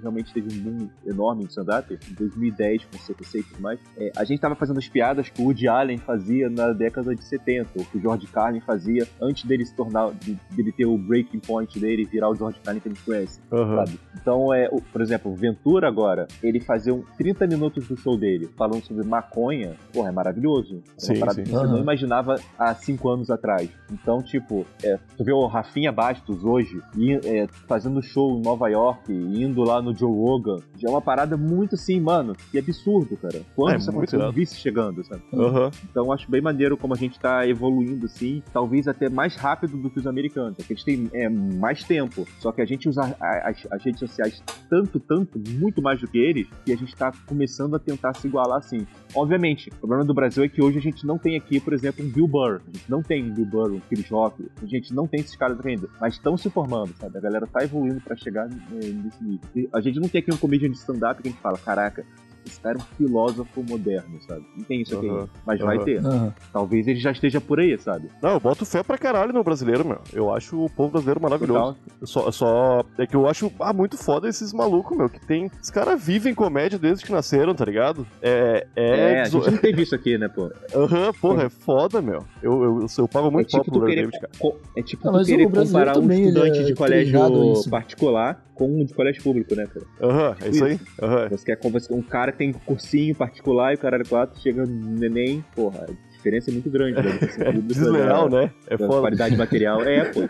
[0.00, 4.24] realmente teve um boom enorme stand-up, em 2010, com CPC e tudo mais, é, a
[4.24, 7.84] gente tava fazendo as piadas que o Woody Allen fazia na década de 70, ou
[7.84, 11.78] que o George Carlin fazia antes dele se tornar, de- dele ter o breaking point
[11.78, 13.76] dele e virar o George Carlin que a gente conhece Aham.
[13.84, 14.00] sabe?
[14.20, 18.16] Então, é, o- por exemplo, o Ventura agora, ele fazer um 30 minutos do show
[18.18, 20.82] dele falando sobre maconha, porra, é maravilhoso.
[20.96, 21.42] É Sim, uma parada sim.
[21.44, 21.72] que você Aham.
[21.72, 23.68] não imaginava há cinco anos atrás.
[23.90, 28.68] Então, tipo, é, tu vê o Rafinha Bastos hoje e, é, fazendo show em Nova
[28.68, 33.16] York, indo lá no Joe Rogan, já é uma parada muito assim, mano, que absurdo,
[33.16, 33.42] cara.
[33.54, 34.34] Quando É, isso aconteceu, eu irado.
[34.36, 35.22] vi isso chegando, sabe?
[35.34, 35.70] Aham.
[35.90, 39.90] Então acho bem maneiro como a gente tá evoluindo assim, talvez até mais rápido do
[39.90, 42.26] que os americanos, porque eles têm é, mais tempo.
[42.38, 46.18] Só que a gente usa as, as redes sociais tanto, tanto, muito mais do que
[46.18, 48.86] eles, que a gente tá começando a tentar se igualar assim.
[49.14, 52.04] Obviamente, o problema do Brasil é que hoje a gente não tem aqui, por exemplo,
[52.04, 52.60] um Bill Burr.
[52.66, 54.46] A gente não tem um Bill Burr, um Chris Rock.
[54.62, 55.88] A gente não tem esses caras ainda.
[56.00, 57.18] Mas estão se formando, sabe?
[57.18, 59.40] A galera tá evoluindo pra chegar eh, nesse nível.
[59.54, 62.04] E a gente não tem aqui um comedian de stand-up que fala, caraca,
[62.46, 64.42] esse cara é um filósofo moderno, sabe?
[64.56, 65.28] Não tem isso aqui ainda.
[65.46, 65.84] Mas vai Aham.
[65.84, 65.98] ter.
[66.04, 66.34] Aham.
[66.52, 68.08] Talvez ele já esteja por aí, sabe?
[68.22, 70.00] Não, eu boto fé pra caralho no brasileiro, meu.
[70.12, 71.76] Eu acho o povo brasileiro maravilhoso.
[72.00, 72.84] Eu Só, eu só.
[72.98, 75.08] É que eu acho ah, muito foda esses malucos, meu.
[75.08, 75.50] Que tem.
[75.62, 78.06] Os caras vivem comédia desde que nasceram, tá ligado?
[78.20, 78.66] É.
[78.76, 79.12] É.
[79.12, 80.50] É, a gente não teve isso aqui, né, pô?
[80.74, 82.24] Aham, porra, é foda, meu.
[82.42, 84.32] Eu, eu, eu, pago É muito pau tipo pro tu Larry querer, David, cara.
[84.38, 88.80] co- é tipo Ah, tu mas querer comparar um estudante é de colégio particular com
[88.80, 89.86] um de colégio público, né, cara?
[90.00, 90.78] Aham, é isso aí.
[91.00, 91.28] Aham.
[91.30, 94.66] Você quer conversar com um cara que tem cursinho particular e o cara 4 chega
[94.66, 97.18] no neném, porra, a diferença é muito grande, né?
[97.40, 98.50] É desleal, da- né?
[98.66, 99.00] É da foda.
[99.00, 99.80] qualidade material.
[99.82, 100.20] É, pô.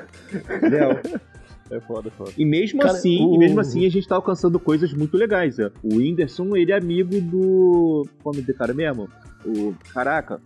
[0.60, 0.92] Desleal.
[1.70, 2.30] É foda, é foda.
[2.36, 5.56] E mesmo Cara, assim, o- e mesmo assim a gente tá alcançando coisas muito legais.
[5.56, 5.70] Né?
[5.82, 8.06] O Whindersson, ele é amigo do.
[8.22, 9.08] Qual é cara mesmo?
[9.46, 9.74] O.
[9.94, 10.38] Caraca.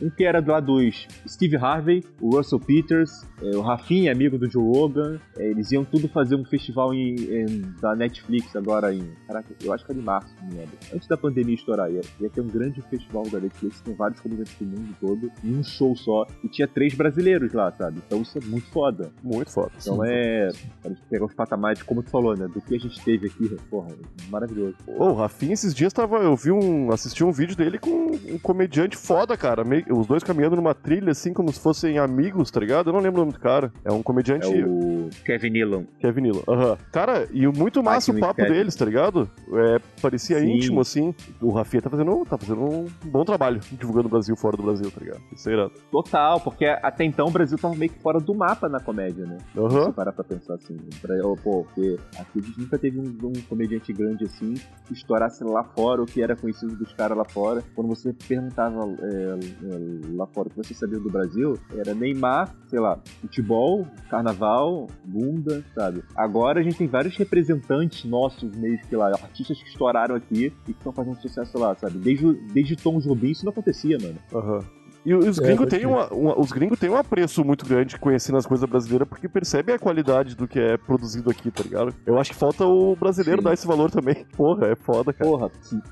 [0.00, 4.50] Um que era lá dos Steve Harvey, o Russell Peters, é, o Rafinha, amigo do
[4.50, 5.18] Joe Rogan.
[5.38, 9.04] É, eles iam tudo fazer um festival em, em- da Netflix agora em.
[9.26, 10.76] Caraca, eu acho que era em março, não lembro.
[10.94, 14.54] Antes da pandemia estourar, ia, ia ter um grande festival da Netflix com vários comediantes
[14.58, 16.26] do mundo todo, em um show só.
[16.42, 18.00] E tinha três brasileiros lá, sabe?
[18.06, 19.10] Então isso é muito foda.
[19.22, 19.70] Muito foda.
[19.80, 20.02] Então Sim.
[20.08, 20.48] é.
[20.84, 22.46] A gente pegar os patamares, como tu falou, né?
[22.48, 23.88] Do que a gente teve aqui, porra,
[24.28, 24.76] maravilhoso.
[24.86, 26.16] Ô, o Rafinha esses dias tava.
[26.18, 26.90] Eu vi um.
[26.92, 29.64] assisti um vídeo dele com um comediante foda, cara.
[29.64, 32.88] Meio os dois caminhando numa trilha, assim, como se fossem amigos, tá ligado?
[32.88, 33.72] Eu não lembro o nome do cara.
[33.84, 34.46] É um comediante.
[34.46, 35.84] É o Kevin Nealon.
[36.00, 36.42] Kevin Nealon.
[36.48, 36.78] Aham.
[36.92, 38.52] Cara, e muito massa o papo pede.
[38.52, 39.28] deles, tá ligado?
[39.52, 40.52] É, parecia Sim.
[40.56, 41.14] íntimo, assim.
[41.40, 44.90] O Rafinha tá fazendo, tá fazendo um bom trabalho divulgando o Brasil fora do Brasil,
[44.90, 45.20] tá ligado?
[45.32, 45.72] Isso é irado.
[45.90, 49.38] Total, porque até então o Brasil tava meio que fora do mapa na comédia, né?
[49.52, 49.92] Se Aham.
[49.92, 50.76] parar pra pensar assim.
[51.00, 54.54] Pra, oh, pô, porque aqui a gente nunca teve um, um comediante grande assim
[54.86, 57.62] que estourasse lá fora, o que era conhecido dos caras lá fora.
[57.74, 62.80] Quando você perguntava é, é, lá fora que você sabia do Brasil, era Neymar, sei
[62.80, 66.02] lá, futebol, carnaval, bunda, sabe?
[66.16, 70.72] Agora a gente tem vários representantes nossos, meio que lá, artistas que estouraram aqui e
[70.72, 71.98] que estão fazendo sucesso lá, sabe?
[71.98, 74.18] Desde, desde Tom Jobim isso não acontecia, mano.
[74.32, 74.83] Aham.
[75.04, 78.38] E os É, gringos têm uma, uma- os gringos têm um apreço muito grande conhecendo
[78.38, 81.94] as coisas brasileiras porque percebem a qualidade do que é produzido aqui, tá ligado?
[82.06, 83.44] Eu acho que falta o brasileiro Sim.
[83.44, 84.24] dar esse valor também.
[84.36, 85.28] Porra, é foda, cara.
[85.30, 85.50] Porra,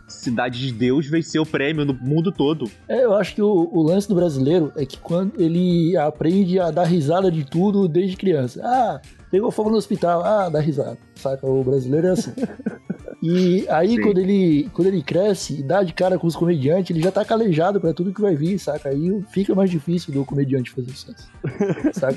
[0.09, 2.71] Cidade de Deus venceu o prêmio no mundo todo.
[2.89, 6.71] É, eu acho que o, o lance do brasileiro é que quando ele aprende a
[6.71, 8.61] dar risada de tudo desde criança.
[8.65, 10.97] Ah, pegou fogo no hospital, ah, dá risada.
[11.17, 11.47] Saca?
[11.47, 12.33] O brasileiro é assim.
[13.23, 14.01] E aí, Sim.
[14.01, 17.25] quando ele, quando ele cresce e dá de cara com os comediantes, ele já tá
[17.25, 18.89] calejado pra tudo que vai vir, saca?
[18.89, 21.31] Aí fica mais difícil do comediante fazer sucesso.
[21.95, 22.17] Saca?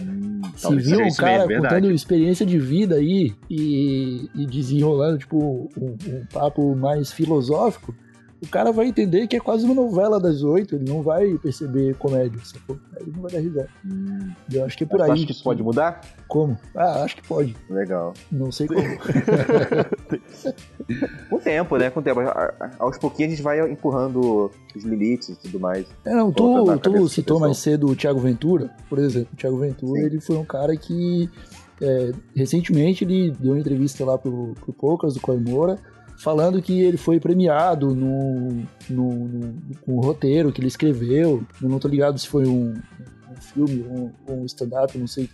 [0.55, 1.75] Se viu um isso mesmo, cara verdade.
[1.75, 7.93] contando experiência de vida aí e, e desenrolando, tipo, um, um papo mais filosófico,
[8.41, 11.95] o cara vai entender que é quase uma novela das oito, ele não vai perceber
[11.95, 12.78] comédia, sacou?
[13.00, 13.69] Ele não vai dar risada.
[14.52, 15.12] Eu acho que é por Você aí.
[15.12, 16.02] acha que isso pode mudar?
[16.28, 16.58] Como?
[16.76, 17.56] Ah, acho que pode.
[17.69, 18.13] Legal.
[18.32, 18.82] Não sei como.
[21.30, 21.89] Com o tempo, né?
[21.89, 22.19] Com o tempo.
[22.21, 25.86] A- a- Aos pouquinhos a gente vai empurrando os limites e tudo mais.
[26.06, 29.30] É, não, tu, tu citou mais cedo o Thiago Ventura, por exemplo.
[29.34, 30.06] O Thiago Ventura, Sim.
[30.06, 31.30] ele foi um cara que
[31.82, 35.78] é, recentemente ele deu uma entrevista lá pro, pro Poucas do Coimora,
[36.17, 41.43] falando que ele foi premiado no, no, no- com o roteiro que ele escreveu.
[41.62, 42.73] Eu não tô ligado se foi um,
[43.32, 45.30] um filme ou um, um stand-up, não sei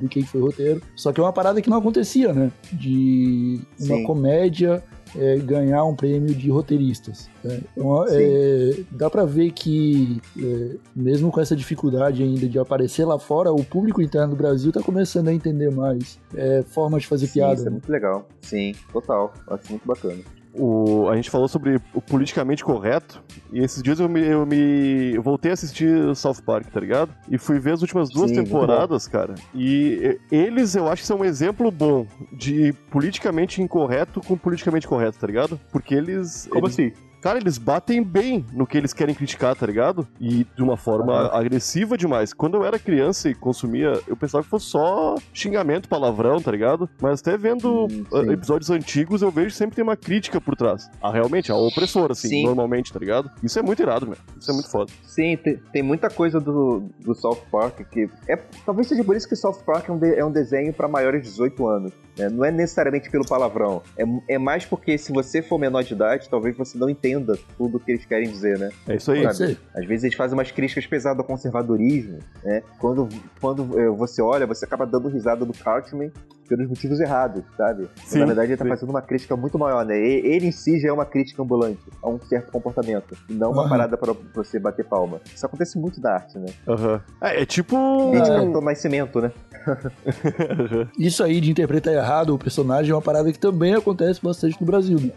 [0.00, 0.82] do que foi o roteiro.
[0.96, 2.50] Só que é uma parada que não acontecia, né?
[2.72, 4.04] De uma Sim.
[4.04, 4.82] comédia
[5.18, 7.28] é, ganhar um prêmio de roteiristas.
[7.42, 7.60] né?
[7.72, 13.18] Então, é, dá pra ver que, é, mesmo com essa dificuldade ainda de aparecer lá
[13.18, 17.26] fora, o público interno do Brasil tá começando a entender mais é, formas de fazer
[17.26, 17.54] Sim, piada.
[17.54, 17.70] isso é né?
[17.72, 18.28] muito legal.
[18.40, 19.32] Sim, total.
[19.48, 20.20] Acho muito bacana.
[20.58, 25.14] O, a gente falou sobre o politicamente correto, e esses dias eu me, eu me
[25.14, 27.14] eu voltei a assistir South Park, tá ligado?
[27.28, 29.34] E fui ver as últimas duas Sim, temporadas, cara.
[29.54, 34.86] E e- eles eu acho que são um exemplo bom de politicamente incorreto com politicamente
[34.88, 35.60] correto, tá ligado?
[35.70, 36.46] Porque eles.
[36.50, 36.92] Como eles, assim?
[37.26, 40.06] Cara, eles batem bem no que eles querem criticar, tá ligado?
[40.20, 42.32] E de uma forma agressiva demais.
[42.32, 46.88] Quando eu era criança e consumia, eu pensava que fosse só xingamento, palavrão, tá ligado?
[47.00, 48.30] Mas até vendo Hum, ah, sim.
[48.32, 50.88] episódios antigos, eu vejo sempre tem uma crítica por trás.
[51.02, 52.44] Ah, realmente, a opressora, assim, Sim.
[52.44, 53.28] normalmente, tá ligado?
[53.42, 54.16] Isso é muito irado, meu.
[54.40, 54.92] Isso é muito foda.
[55.02, 58.08] Sim, tem, tem muita coisa do, do South Park que.
[58.28, 60.86] É, talvez seja por isso que South Park é um, de- é um desenho pra
[60.86, 61.92] maiores de 18 anos.
[62.16, 62.28] Né?
[62.28, 63.82] Não é necessariamente pelo palavrão.
[63.96, 67.76] É, é mais porque se você for menor de idade, talvez você não entenda tudo
[67.76, 68.70] o que eles querem dizer, né?
[68.88, 69.22] É isso aí.
[69.22, 69.58] Pode ser.
[69.74, 72.62] Às vezes eles fazem umas críticas pesadas ao conservadorismo, né?
[72.78, 73.08] Quando,
[73.40, 76.10] quando eh, você olha, você acaba dando risada do Cartman
[76.46, 77.88] pelos motivos errados, sabe?
[78.04, 78.70] Sim, Na verdade, ele tá sim.
[78.70, 79.96] fazendo uma crítica muito maior, né?
[79.98, 83.62] Ele em si já é uma crítica ambulante a um certo comportamento, e não uma
[83.62, 83.68] Aham.
[83.68, 85.20] parada pra você bater palma.
[85.34, 86.46] Isso acontece muito na arte, né?
[86.68, 87.00] Aham.
[87.20, 87.76] É, é tipo.
[88.14, 88.20] É.
[88.20, 89.32] Capitão Nascimento, né?
[90.98, 94.66] Isso aí de interpretar errado o personagem é uma parada que também acontece bastante no
[94.66, 95.10] Brasil, né?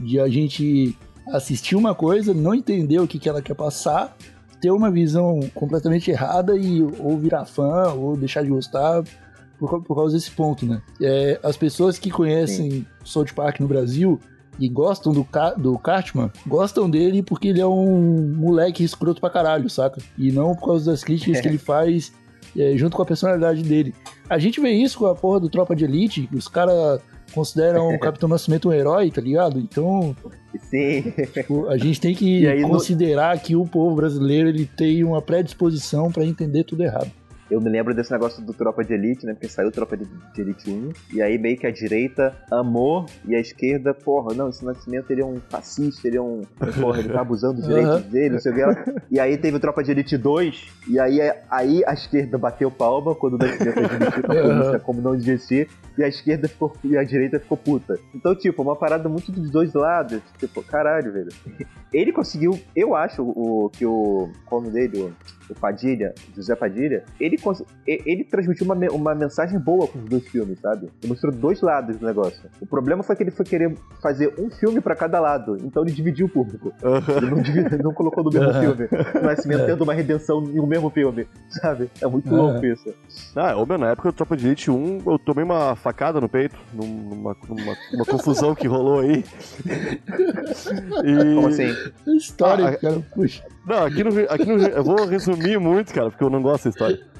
[0.00, 0.96] De a gente
[1.28, 4.16] assistir uma coisa, não entender o que, que ela quer passar,
[4.60, 9.02] ter uma visão completamente errada e ou virar fã ou deixar de gostar
[9.68, 10.82] por, por causa desse ponto, né?
[11.00, 14.18] É, as pessoas que conhecem South Park no Brasil
[14.58, 15.26] e gostam do,
[15.58, 20.00] do Cartman, gostam dele porque ele é um moleque escroto pra caralho, saca?
[20.18, 22.12] E não por causa das críticas que ele faz
[22.56, 23.94] é, junto com a personalidade dele.
[24.28, 27.00] A gente vê isso com a porra do Tropa de Elite, os caras
[27.32, 29.58] consideram o Capitão Nascimento um herói, tá ligado?
[29.58, 30.14] Então,
[30.60, 31.12] Sim.
[31.32, 35.22] tipo, a gente tem que aí, no- considerar que o povo brasileiro ele tem uma
[35.22, 37.10] predisposição pra entender tudo errado.
[37.52, 39.34] Eu me lembro desse negócio do Tropa de Elite, né?
[39.34, 43.34] Porque saiu Tropa de, de Elite 1, e aí meio que a direita amou, e
[43.34, 46.40] a esquerda, porra, não, esse Nascimento ele é um fascista, ele é um.
[46.80, 48.08] Porra, ele tá abusando dos direitos Aham.
[48.08, 48.94] dele, não sei o que.
[49.10, 53.14] E aí teve o Tropa de Elite 2, e aí, aí a esquerda bateu palma
[53.14, 54.48] quando o Nascimento admitiu que a Aham.
[54.48, 56.74] polícia como não devia ser, e a esquerda ficou.
[56.82, 57.98] e a direita ficou puta.
[58.14, 60.22] Então, tipo, uma parada muito dos dois lados.
[60.38, 61.28] Tipo, caralho, velho.
[61.92, 64.30] Ele conseguiu, eu acho, o, que o.
[64.46, 65.02] Qual o nome dele?
[65.02, 65.12] O,
[65.52, 67.36] o Padilha, José Padilha, ele,
[67.86, 70.88] ele transmitiu uma, uma mensagem boa com os dois filmes, sabe?
[71.02, 72.48] Ele mostrou dois lados do negócio.
[72.60, 75.92] O problema foi que ele foi querer fazer um filme pra cada lado, então ele
[75.92, 76.72] dividiu o público.
[77.16, 78.88] Ele não, dividiu- não colocou no mesmo filme.
[79.20, 81.90] O Nascimento tendo uma redenção em um mesmo filme, sabe?
[82.00, 82.92] É muito louco isso.
[83.36, 86.28] Ah, ô, meu, na época do Tropa de Elite 1, eu tomei uma facada no
[86.28, 89.24] peito, numa, numa, numa confusão que rolou aí.
[91.04, 91.34] E...
[91.34, 91.74] Como assim?
[92.16, 93.00] História, Ah, cara.
[93.14, 93.42] Puxa.
[93.66, 96.64] Não, aqui no, Rio- aqui no eu vou resumir muito, cara, porque eu não gosto
[96.64, 97.12] dessa história.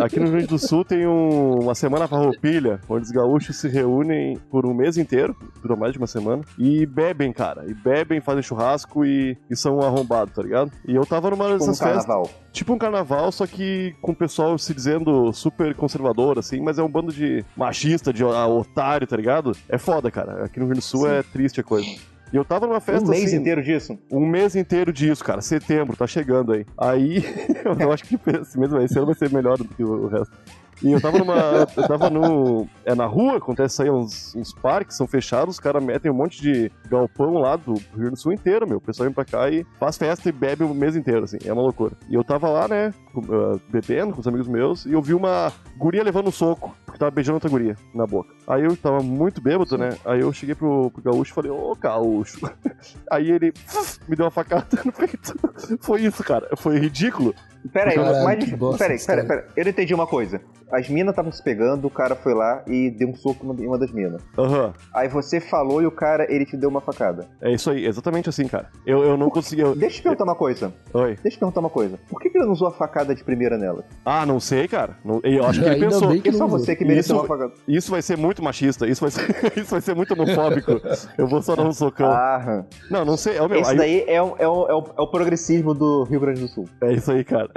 [0.00, 3.68] Aqui no Rio Grande do Sul tem um- uma semana farroupilha, onde os gaúchos se
[3.68, 7.64] reúnem por um mês inteiro, dura mais de uma semana, e bebem, cara.
[7.68, 10.72] E bebem, fazem churrasco e, e são arrombados, tá ligado?
[10.86, 12.04] E eu tava numa um dessas festas.
[12.04, 12.28] carnaval.
[12.52, 16.82] Tipo um carnaval, só que com o pessoal se dizendo super conservador, assim, mas é
[16.82, 19.52] um bando de machista, de ah, otário, tá ligado?
[19.68, 20.44] É foda, cara.
[20.44, 21.88] Aqui no Rio Grande do Sul é triste a coisa.
[22.32, 23.98] E eu tava numa festa Um mês assim, inteiro disso.
[24.10, 25.40] um mês inteiro disso, cara.
[25.40, 26.66] Setembro, tá chegando aí.
[26.76, 27.24] Aí,
[27.80, 30.36] eu acho que esse mês, esse ano vai ser melhor do que o resto.
[30.82, 31.34] E eu tava numa.
[31.74, 32.68] Eu tava no.
[32.84, 36.42] É na rua, acontece aí uns, uns parques, são fechados, os caras metem um monte
[36.42, 38.76] de galpão lá do Rio Grande do Sul inteiro, meu.
[38.76, 41.38] O pessoal vem pra cá e faz festa e bebe o mês inteiro, assim.
[41.46, 41.94] É uma loucura.
[42.10, 45.50] E eu tava lá, né, ah, bebendo com os amigos meus, e eu vi uma
[45.78, 48.34] guria levando um soco, porque tava beijando outra guria na boca.
[48.46, 49.96] Aí eu tava muito bêbado, né?
[50.04, 52.40] Aí eu cheguei pro, pro gaúcho e falei, ô gaúcho.
[53.10, 53.52] Aí ele
[54.08, 55.34] me deu uma facada no peito.
[55.80, 56.48] Foi isso, cara.
[56.56, 57.34] Foi ridículo.
[57.72, 58.78] Pera aí, Caralho, mas.
[58.78, 59.48] Pera aí, pera, pera.
[59.56, 60.40] Eu não entendi uma coisa.
[60.72, 63.78] As minas estavam se pegando, o cara foi lá e deu um soco em uma
[63.78, 64.20] das minas.
[64.36, 64.72] Aham.
[64.92, 67.26] Aí você falou e o cara, ele te deu uma facada.
[67.40, 68.66] É isso aí, exatamente assim, cara.
[68.84, 69.62] Eu, eu não consegui.
[69.62, 70.72] eu- Deixa eu te perguntar uma coisa.
[70.92, 71.10] Oi.
[71.14, 71.98] Deixa eu te perguntar uma coisa.
[72.08, 73.84] Por que, que ele não usou a facada de primeira nela?
[74.04, 74.96] Ah, não sei, cara.
[75.04, 76.08] Não- eu acho que ele Ainda pensou.
[76.08, 77.52] que Porque só você que mereceu Isso- uma facada.
[77.68, 79.22] Isso vai ser muito machista, isso vai ser,
[79.56, 80.80] isso vai ser muito homofóbico.
[81.16, 82.10] Eu vou só dar um socão.
[82.10, 83.36] Ah, Não, não sei.
[83.36, 83.60] É o meu.
[83.60, 86.40] esse aí- daí é o, é, o, é, o, é o progressismo do Rio Grande
[86.40, 86.64] do Sul.
[86.82, 87.48] É isso aí, cara.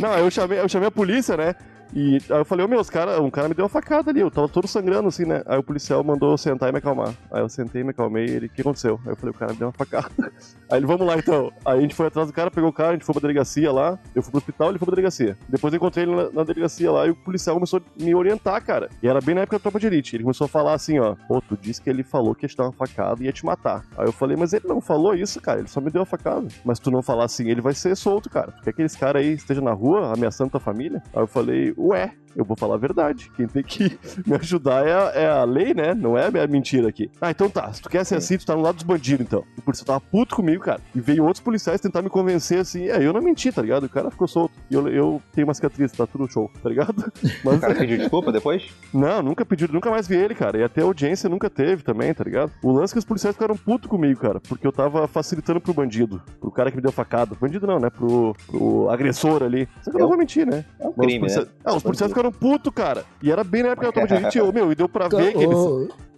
[0.00, 1.54] Não, eu chamei, eu chamei a polícia, né?
[1.94, 4.20] E aí eu falei, ô meu, os cara, um cara me deu uma facada ali,
[4.20, 5.42] eu tava todo sangrando assim, né?
[5.46, 7.14] Aí o policial mandou eu sentar e me acalmar.
[7.30, 9.00] Aí eu sentei, me acalmei ele, o que aconteceu?
[9.04, 10.10] Aí eu falei, o cara me deu uma facada.
[10.70, 11.52] Aí ele, vamos lá então.
[11.64, 13.70] Aí a gente foi atrás do cara, pegou o cara, a gente foi pra delegacia
[13.70, 13.98] lá.
[14.14, 15.36] Eu fui pro hospital, ele foi pra delegacia.
[15.48, 18.64] Depois eu encontrei ele na, na delegacia lá e o policial começou a me orientar,
[18.64, 18.88] cara.
[19.00, 20.16] E era bem na época da tropa de elite.
[20.16, 22.56] Ele começou a falar assim, ó, pô, tu disse que ele falou que ia te
[22.56, 23.84] dar uma facada e ia te matar.
[23.96, 26.48] Aí eu falei, mas ele não falou isso, cara, ele só me deu uma facada.
[26.64, 28.50] Mas tu não falar assim, ele vai ser solto, cara.
[28.52, 31.02] Tu quer que cara aí esteja na rua ameaçando tua família?
[31.14, 33.30] Aí eu falei, ué, eu vou falar a verdade.
[33.36, 35.94] Quem tem que me ajudar é a, é a lei, né?
[35.94, 37.10] Não é a minha mentira aqui.
[37.20, 37.72] Ah, então tá.
[37.72, 39.44] Se tu quer ser assim, tu tá no lado dos bandidos, então.
[39.58, 40.80] O policial tava puto comigo, cara.
[40.94, 42.88] E veio outros policiais tentar me convencer assim.
[42.88, 43.84] É, eu não menti, tá ligado?
[43.84, 44.54] O cara ficou solto.
[44.70, 46.94] E eu, eu tenho uma cicatriz, tá tudo show, tá ligado?
[47.44, 48.64] Mas O cara pediu desculpa depois?
[48.92, 50.58] não, nunca pediu, nunca mais vi ele, cara.
[50.58, 52.52] E até audiência nunca teve também, tá ligado?
[52.62, 55.74] O lance é que os policiais ficaram puto comigo, cara, porque eu tava facilitando pro
[55.74, 57.34] bandido, pro cara que me deu facada.
[57.40, 57.90] Bandido não, né?
[57.90, 59.68] Pro, pro agressor ali.
[59.82, 60.64] Só que eu não vou mentir, né?
[60.80, 61.52] É um crime, policiais- né?
[61.64, 63.04] Ah, os policiais ficaram putos, cara.
[63.22, 65.44] E era bem na época que eu tava de meu, e deu pra ver que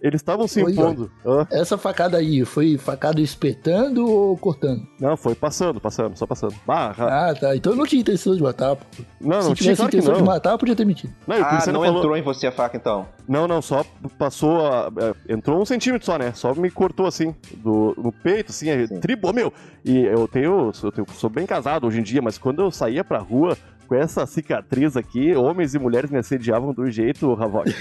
[0.01, 1.11] eles estavam se impondo.
[1.51, 4.85] Essa facada aí, foi facada espetando ou cortando?
[4.99, 6.53] Não, foi passando, passando, só passando.
[6.65, 7.29] Barra.
[7.29, 7.55] Ah, tá.
[7.55, 8.75] Então eu não tinha intenção de matar.
[8.75, 8.83] pô.
[9.19, 10.21] não, Se não tinha, tivesse claro que intenção não.
[10.21, 11.13] de matar, eu podia ter mentido.
[11.25, 11.97] Não, Ah, não falou...
[11.97, 13.07] entrou em você a faca então.
[13.27, 13.83] Não, não, só
[14.17, 16.31] passou a, é, Entrou um centímetro só, né?
[16.33, 18.99] Só me cortou assim, do, no peito, assim, é, Sim.
[18.99, 19.51] tribou, meu.
[19.83, 21.07] E eu tenho, eu tenho.
[21.13, 24.95] Sou bem casado hoje em dia, mas quando eu saía pra rua com essa cicatriz
[24.97, 27.67] aqui, homens e mulheres me assediavam do jeito, Ravoc.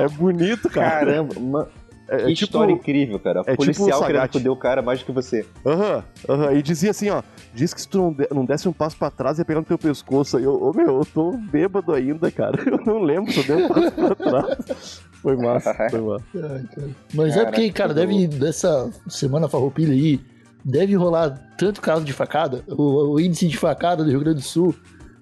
[0.00, 1.06] é bonito, cara.
[1.06, 1.68] Caramba, mano.
[2.08, 3.40] É, é Que tipo- história incrível, cara.
[3.40, 5.44] é tipo Policial o querendo foder o cara mais do que você.
[5.66, 6.52] Aham, aham.
[6.52, 7.20] E dizia assim, ó.
[7.52, 9.66] Diz que se tu não, de- não desse um passo pra trás, ia pegar no
[9.66, 10.36] teu pescoço.
[10.36, 12.62] Aí eu, ô meu, eu tô bêbado ainda, cara.
[12.64, 15.02] Eu não lembro se eu dei um passo pra trás.
[15.20, 16.24] Foi massa, foi massa.
[16.32, 16.64] Cara.
[17.12, 20.20] Mas é porque, cara, deve, dessa semana farroupilha aí,
[20.68, 22.64] deve rolar tanto caso de facada.
[22.68, 24.74] O, o índice de facada do Rio Grande do Sul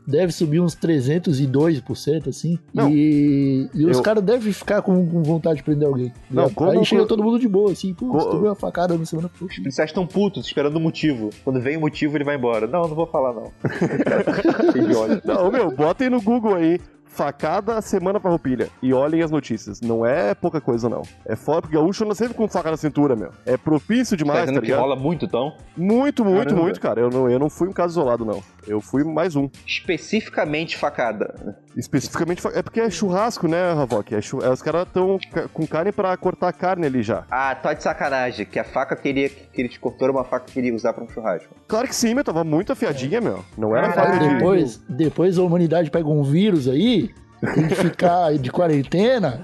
[0.07, 2.59] deve subir uns 302%, assim.
[2.75, 6.13] Não, e, e os eu- caras devem ficar com, com vontade de prender alguém.
[6.31, 8.97] Não, Aí como- chega todo mundo de boa, assim, pô, Co- você tomou uma facada
[8.99, 9.63] na semana Os farroupilha.
[9.63, 11.31] policiais estão putos, esperando o motivo.
[11.43, 12.67] Quando vem o motivo, ele vai embora.
[12.67, 13.51] Não, não vou falar, não.
[14.05, 15.23] Cara, cheio de ódio.
[15.25, 16.79] Não, meu, botem no Google aí.
[17.15, 18.69] Facada semana farroupilha.
[18.83, 19.81] E olhem as notícias.
[19.81, 21.03] Não é pouca coisa, não.
[21.25, 23.31] É foda, porque gaúcho anda sempre com faca na cintura, meu.
[23.47, 25.57] É propício Tá demais, tá dizendo que rola muito, então?
[25.77, 26.63] Muito, muito, Caramba.
[26.63, 27.01] muito, cara.
[27.01, 28.43] Eu não, eu não fui um caso isolado, não.
[28.67, 29.49] Eu fui mais um.
[29.65, 31.57] Especificamente facada.
[31.77, 34.15] Especificamente, é porque é churrasco, né, Ravok?
[34.15, 35.19] É chu- é, os caras estão
[35.53, 37.25] com carne pra cortar a carne ali já.
[37.31, 38.47] Ah, tá de sacanagem.
[38.47, 40.75] Que a faca que ele, que ele te cortou era uma faca que ele ia
[40.75, 41.55] usar pra um churrasco.
[41.67, 42.23] Claro que sim, meu.
[42.25, 43.45] Tava muito afiadinha, meu.
[43.59, 44.13] Não era Caralho.
[44.15, 44.35] faca de...
[44.37, 47.11] depois, depois a humanidade pega um vírus aí,
[47.55, 49.41] tem que ficar de quarentena,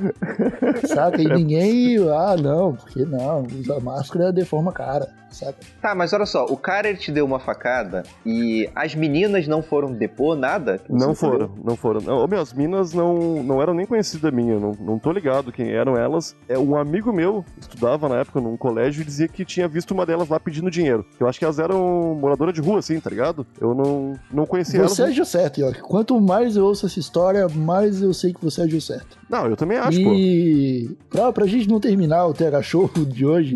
[0.86, 1.20] saca?
[1.20, 1.34] E É.
[1.34, 1.96] ninguém.
[2.08, 5.08] Ah, não, porque não, usar máscara deforma a cara.
[5.30, 5.58] Saca?
[5.80, 9.62] Tá, mas olha só, o cara ele te deu uma facada e as meninas não
[9.62, 10.80] foram depor nada?
[10.88, 12.00] Você Não foram, não foram.
[12.00, 15.70] Não, meu, as minas não, não eram nem conhecidas minha, não, não tô ligado quem
[15.72, 16.36] eram elas.
[16.48, 20.04] É um amigo meu, estudava na época num colégio e dizia que tinha visto uma
[20.06, 21.04] delas lá pedindo dinheiro.
[21.18, 23.46] Eu acho que elas eram moradoras de rua, assim, tá ligado?
[23.60, 25.12] Eu não, não conhecia Você elas.
[25.12, 25.80] agiu certo, York.
[25.82, 29.18] Quanto mais eu ouço essa história, mais eu sei que você agiu certo.
[29.28, 30.12] Não, eu também acho, pô.
[30.12, 33.54] e pra, pra gente não terminar o TH Show de hoje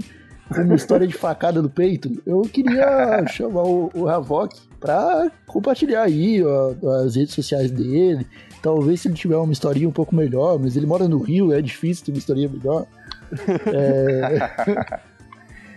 [0.51, 6.43] uma história de facada no peito, eu queria chamar o, o Havok pra compartilhar aí
[6.45, 6.75] ó,
[7.05, 8.27] as redes sociais dele.
[8.63, 11.61] Talvez se ele tiver uma historinha um pouco melhor, mas ele mora no Rio, é
[11.61, 12.87] difícil ter uma historinha melhor.
[13.67, 15.01] É...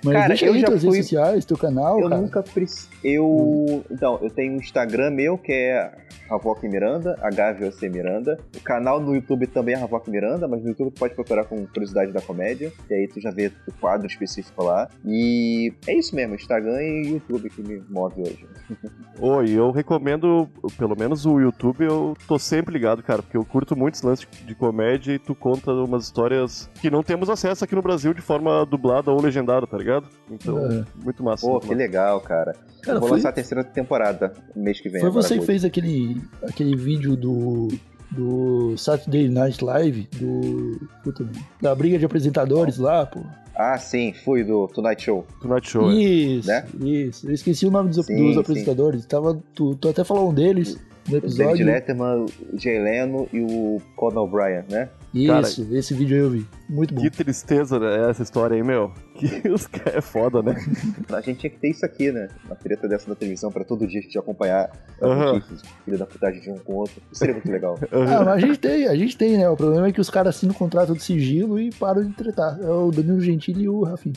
[0.04, 2.22] Mas Cara, deixa aí já tuas fui- redes sociais, teu canal, Eu cara.
[2.22, 2.88] nunca precisei.
[3.12, 3.86] Eu.
[3.90, 5.92] Então, eu tenho um Instagram meu que é
[6.30, 8.38] Havok Miranda, HVOC Miranda.
[8.58, 11.66] O canal no YouTube também é Havok Miranda, mas no YouTube tu pode procurar com
[11.68, 14.90] Curiosidade da Comédia, e aí tu já vê o quadro específico lá.
[15.06, 18.46] E é isso mesmo, Instagram e YouTube que me move hoje.
[19.20, 20.48] Oi, eu recomendo,
[20.78, 24.28] pelo menos o YouTube, eu tô sempre ligado, cara, porque eu curto muito esse lance
[24.46, 28.22] de comédia e tu conta umas histórias que não temos acesso aqui no Brasil de
[28.22, 30.08] forma dublada ou legendada, tá ligado?
[30.30, 30.84] Então, É.
[31.04, 31.46] muito massa.
[31.46, 31.78] Pô, muito que massa.
[31.80, 32.54] legal, cara.
[32.84, 35.02] Cara, eu vou foi- lançar a terceira temporada mês que vem.
[35.02, 37.68] Foi você que fez aquele, aquele vídeo do,
[38.12, 41.28] do Saturday Night Live, do, puta,
[41.62, 43.22] da briga de apresentadores lá, pô.
[43.56, 45.26] Ah, sim, fui do Tonight Show.
[45.42, 45.96] Tonight Show, é.
[45.96, 46.66] Isso, né?
[46.80, 47.28] isso.
[47.28, 48.40] Eu esqueci o nome dos, Sim, dos sim.
[48.40, 49.06] apresentadores.
[49.08, 51.66] Tava, tu, tu até falou um deles no O David episódio.
[51.66, 54.90] Letterman, o Jay Leno e o Conan O'Brien, né?
[55.14, 56.48] Isso, esse vídeo aí eu vi.
[56.70, 57.02] Muito bom.
[57.02, 58.92] Que tristeza né, essa história aí, meu.
[59.18, 60.54] Que os caras é foda, né?
[61.12, 62.28] A gente tinha que ter isso aqui, né?
[62.46, 64.70] Uma treta dessa na televisão pra todo dia a gente acompanhar
[65.02, 67.02] notícias, filho da putagem de um com o outro.
[67.12, 67.80] Isso seria muito legal.
[67.92, 69.50] Ah, mas a gente tem, a gente tem, né?
[69.50, 72.60] O problema é que os caras assinam o contrato de sigilo e param de tretar.
[72.62, 74.14] É o Danilo Gentili e o Rafinha.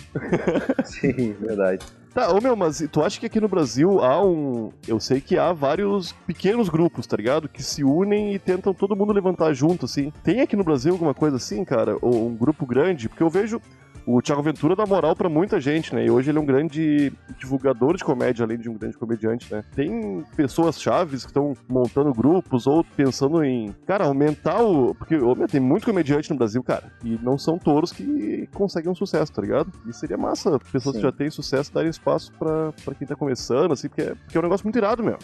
[0.85, 1.81] Sim, verdade.
[2.13, 4.73] Tá, ô meu, mas tu acha que aqui no Brasil há um.
[4.87, 7.49] Eu sei que há vários pequenos grupos, tá ligado?
[7.49, 10.13] Que se unem e tentam todo mundo levantar junto, assim.
[10.25, 11.97] Tem aqui no Brasil alguma coisa assim, cara?
[12.03, 13.09] Ou um grupo grande?
[13.09, 13.61] Porque eu vejo.
[14.07, 16.05] O Thiago Ventura dá moral pra muita gente, né?
[16.07, 19.65] E hoje ele é um grande divulgador de comédia, além de um grande comediante, né?
[19.75, 24.95] Tem pessoas chaves que estão montando grupos ou pensando em, cara, aumentar o.
[24.95, 26.93] Porque meu, tem muito comediante no Brasil, cara.
[27.05, 29.71] E não são todos que conseguem um sucesso, tá ligado?
[29.87, 31.01] E seria massa pessoas Sim.
[31.01, 34.37] que já têm sucesso darem espaço pra, pra quem tá começando, assim, porque é, porque
[34.37, 35.19] é um negócio muito irado, meu.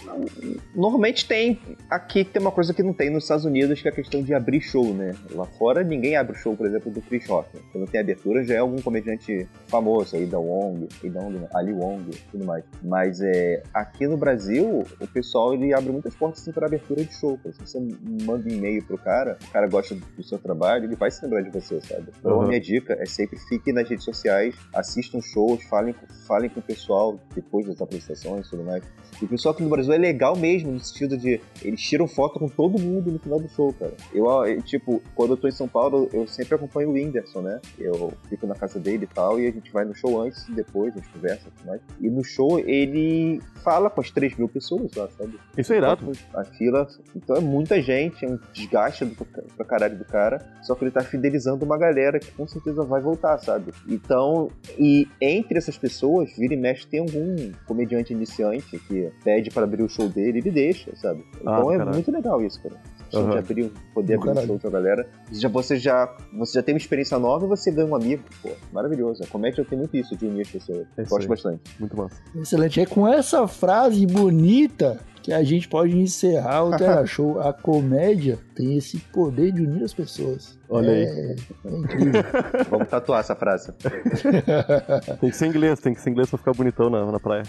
[0.75, 1.61] Normalmente tem.
[1.91, 4.35] Aqui tem uma coisa que não tem nos Estados Unidos, que é a questão de
[4.35, 5.15] abrir show, né?
[5.31, 7.49] Lá fora ninguém abre show, por exemplo, do Chris Rock.
[7.73, 12.11] Quando tem abertura já é algum comediante famoso, aí da Wong, Ada Wong, Ali Wong
[12.31, 12.65] tudo mais.
[12.83, 17.15] Mas é, aqui no Brasil, o pessoal ele abre muitas portas assim, para abertura de
[17.15, 17.39] show.
[17.43, 17.55] cara.
[17.55, 17.81] Se você
[18.25, 21.43] manda um e-mail pro cara, o cara gosta do seu trabalho, ele vai se lembrar
[21.43, 22.09] de você, sabe?
[22.19, 22.49] Então a Uhum.
[22.49, 25.95] minha dica é sempre fique nas redes sociais, assistam shows, falem,
[26.27, 28.83] falem com o pessoal depois das apresentações e tudo mais.
[29.21, 32.39] E o pessoal aqui no Brasil é legal mesmo, no sentido de eles tiram foto
[32.39, 33.95] com todo mundo no final do show, cara.
[34.13, 34.27] Eu,
[34.63, 37.61] tipo, quando eu tô em São Paulo, eu sempre acompanho o Whindersson, né?
[37.79, 40.53] Eu fico na casa dele e tal, e a gente vai no show antes e
[40.53, 41.81] depois, a gente conversa e mais.
[42.01, 45.39] E no show ele fala com as 3 mil pessoas lá, sabe?
[45.57, 46.13] Isso é irado.
[46.35, 49.15] A fila, então é muita gente, é um desgaste do,
[49.57, 53.01] pra caralho do cara, só que ele tá fidelizando uma galera que com certeza vai
[53.01, 53.73] voltar, sabe?
[53.89, 59.65] Então, e entre essas pessoas, vira e mexe, tem algum comediante iniciante que pede pra
[59.65, 61.25] abrir o show dele, ele deixa, sabe?
[61.41, 62.77] Então Ah, é muito legal isso, cara.
[63.13, 63.39] A gente Aham.
[63.39, 64.47] abrir, poder um caralho.
[64.47, 65.09] show pra galera.
[65.31, 68.23] Você já, você, já, você já tem uma experiência nova e você ganha um amigo,
[68.43, 69.23] pô, maravilhoso.
[69.23, 70.87] A comédia tem muito isso de unir as pessoas.
[70.97, 71.29] É Gosto aí.
[71.29, 71.61] bastante.
[71.79, 72.17] Muito massa.
[72.35, 72.81] Excelente.
[72.81, 77.41] É com essa frase bonita que a gente pode encerrar o Terra Show.
[77.41, 80.59] A comédia tem esse poder de unir as pessoas.
[80.69, 81.05] Olha aí.
[81.05, 81.37] É,
[81.67, 82.25] é incrível.
[82.71, 83.71] Vamos tatuar essa frase.
[85.21, 87.43] Tem que ser inglês, tem que ser inglês pra ficar bonitão na, na praia.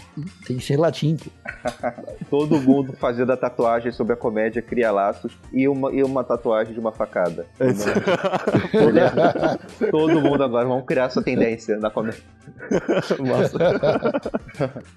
[0.46, 1.30] tem que ser latim, pô.
[2.30, 6.74] Todo mundo fazendo a tatuagem sobre a comédia cria laços e uma, e uma tatuagem
[6.74, 7.46] de uma facada.
[7.58, 7.86] É isso.
[8.72, 9.58] Beleza?
[9.90, 12.22] Todo mundo agora, vamos criar essa tendência na comédia.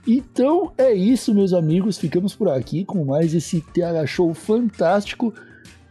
[0.05, 1.97] Então é isso, meus amigos.
[1.97, 5.33] Ficamos por aqui com mais esse TH Show fantástico.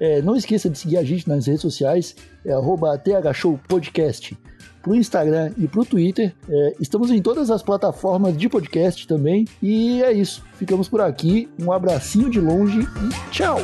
[0.01, 4.36] É, não esqueça de seguir a gente nas redes sociais, é arroba TH Show Podcast,
[4.82, 6.34] pro Instagram e pro Twitter.
[6.48, 9.46] É, estamos em todas as plataformas de podcast também.
[9.62, 10.42] E é isso.
[10.55, 11.48] Ficamos por aqui.
[11.61, 13.59] Um abracinho de longe e tchau!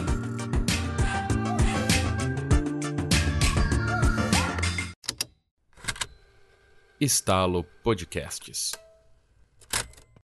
[6.98, 8.85] Estalo Podcasts.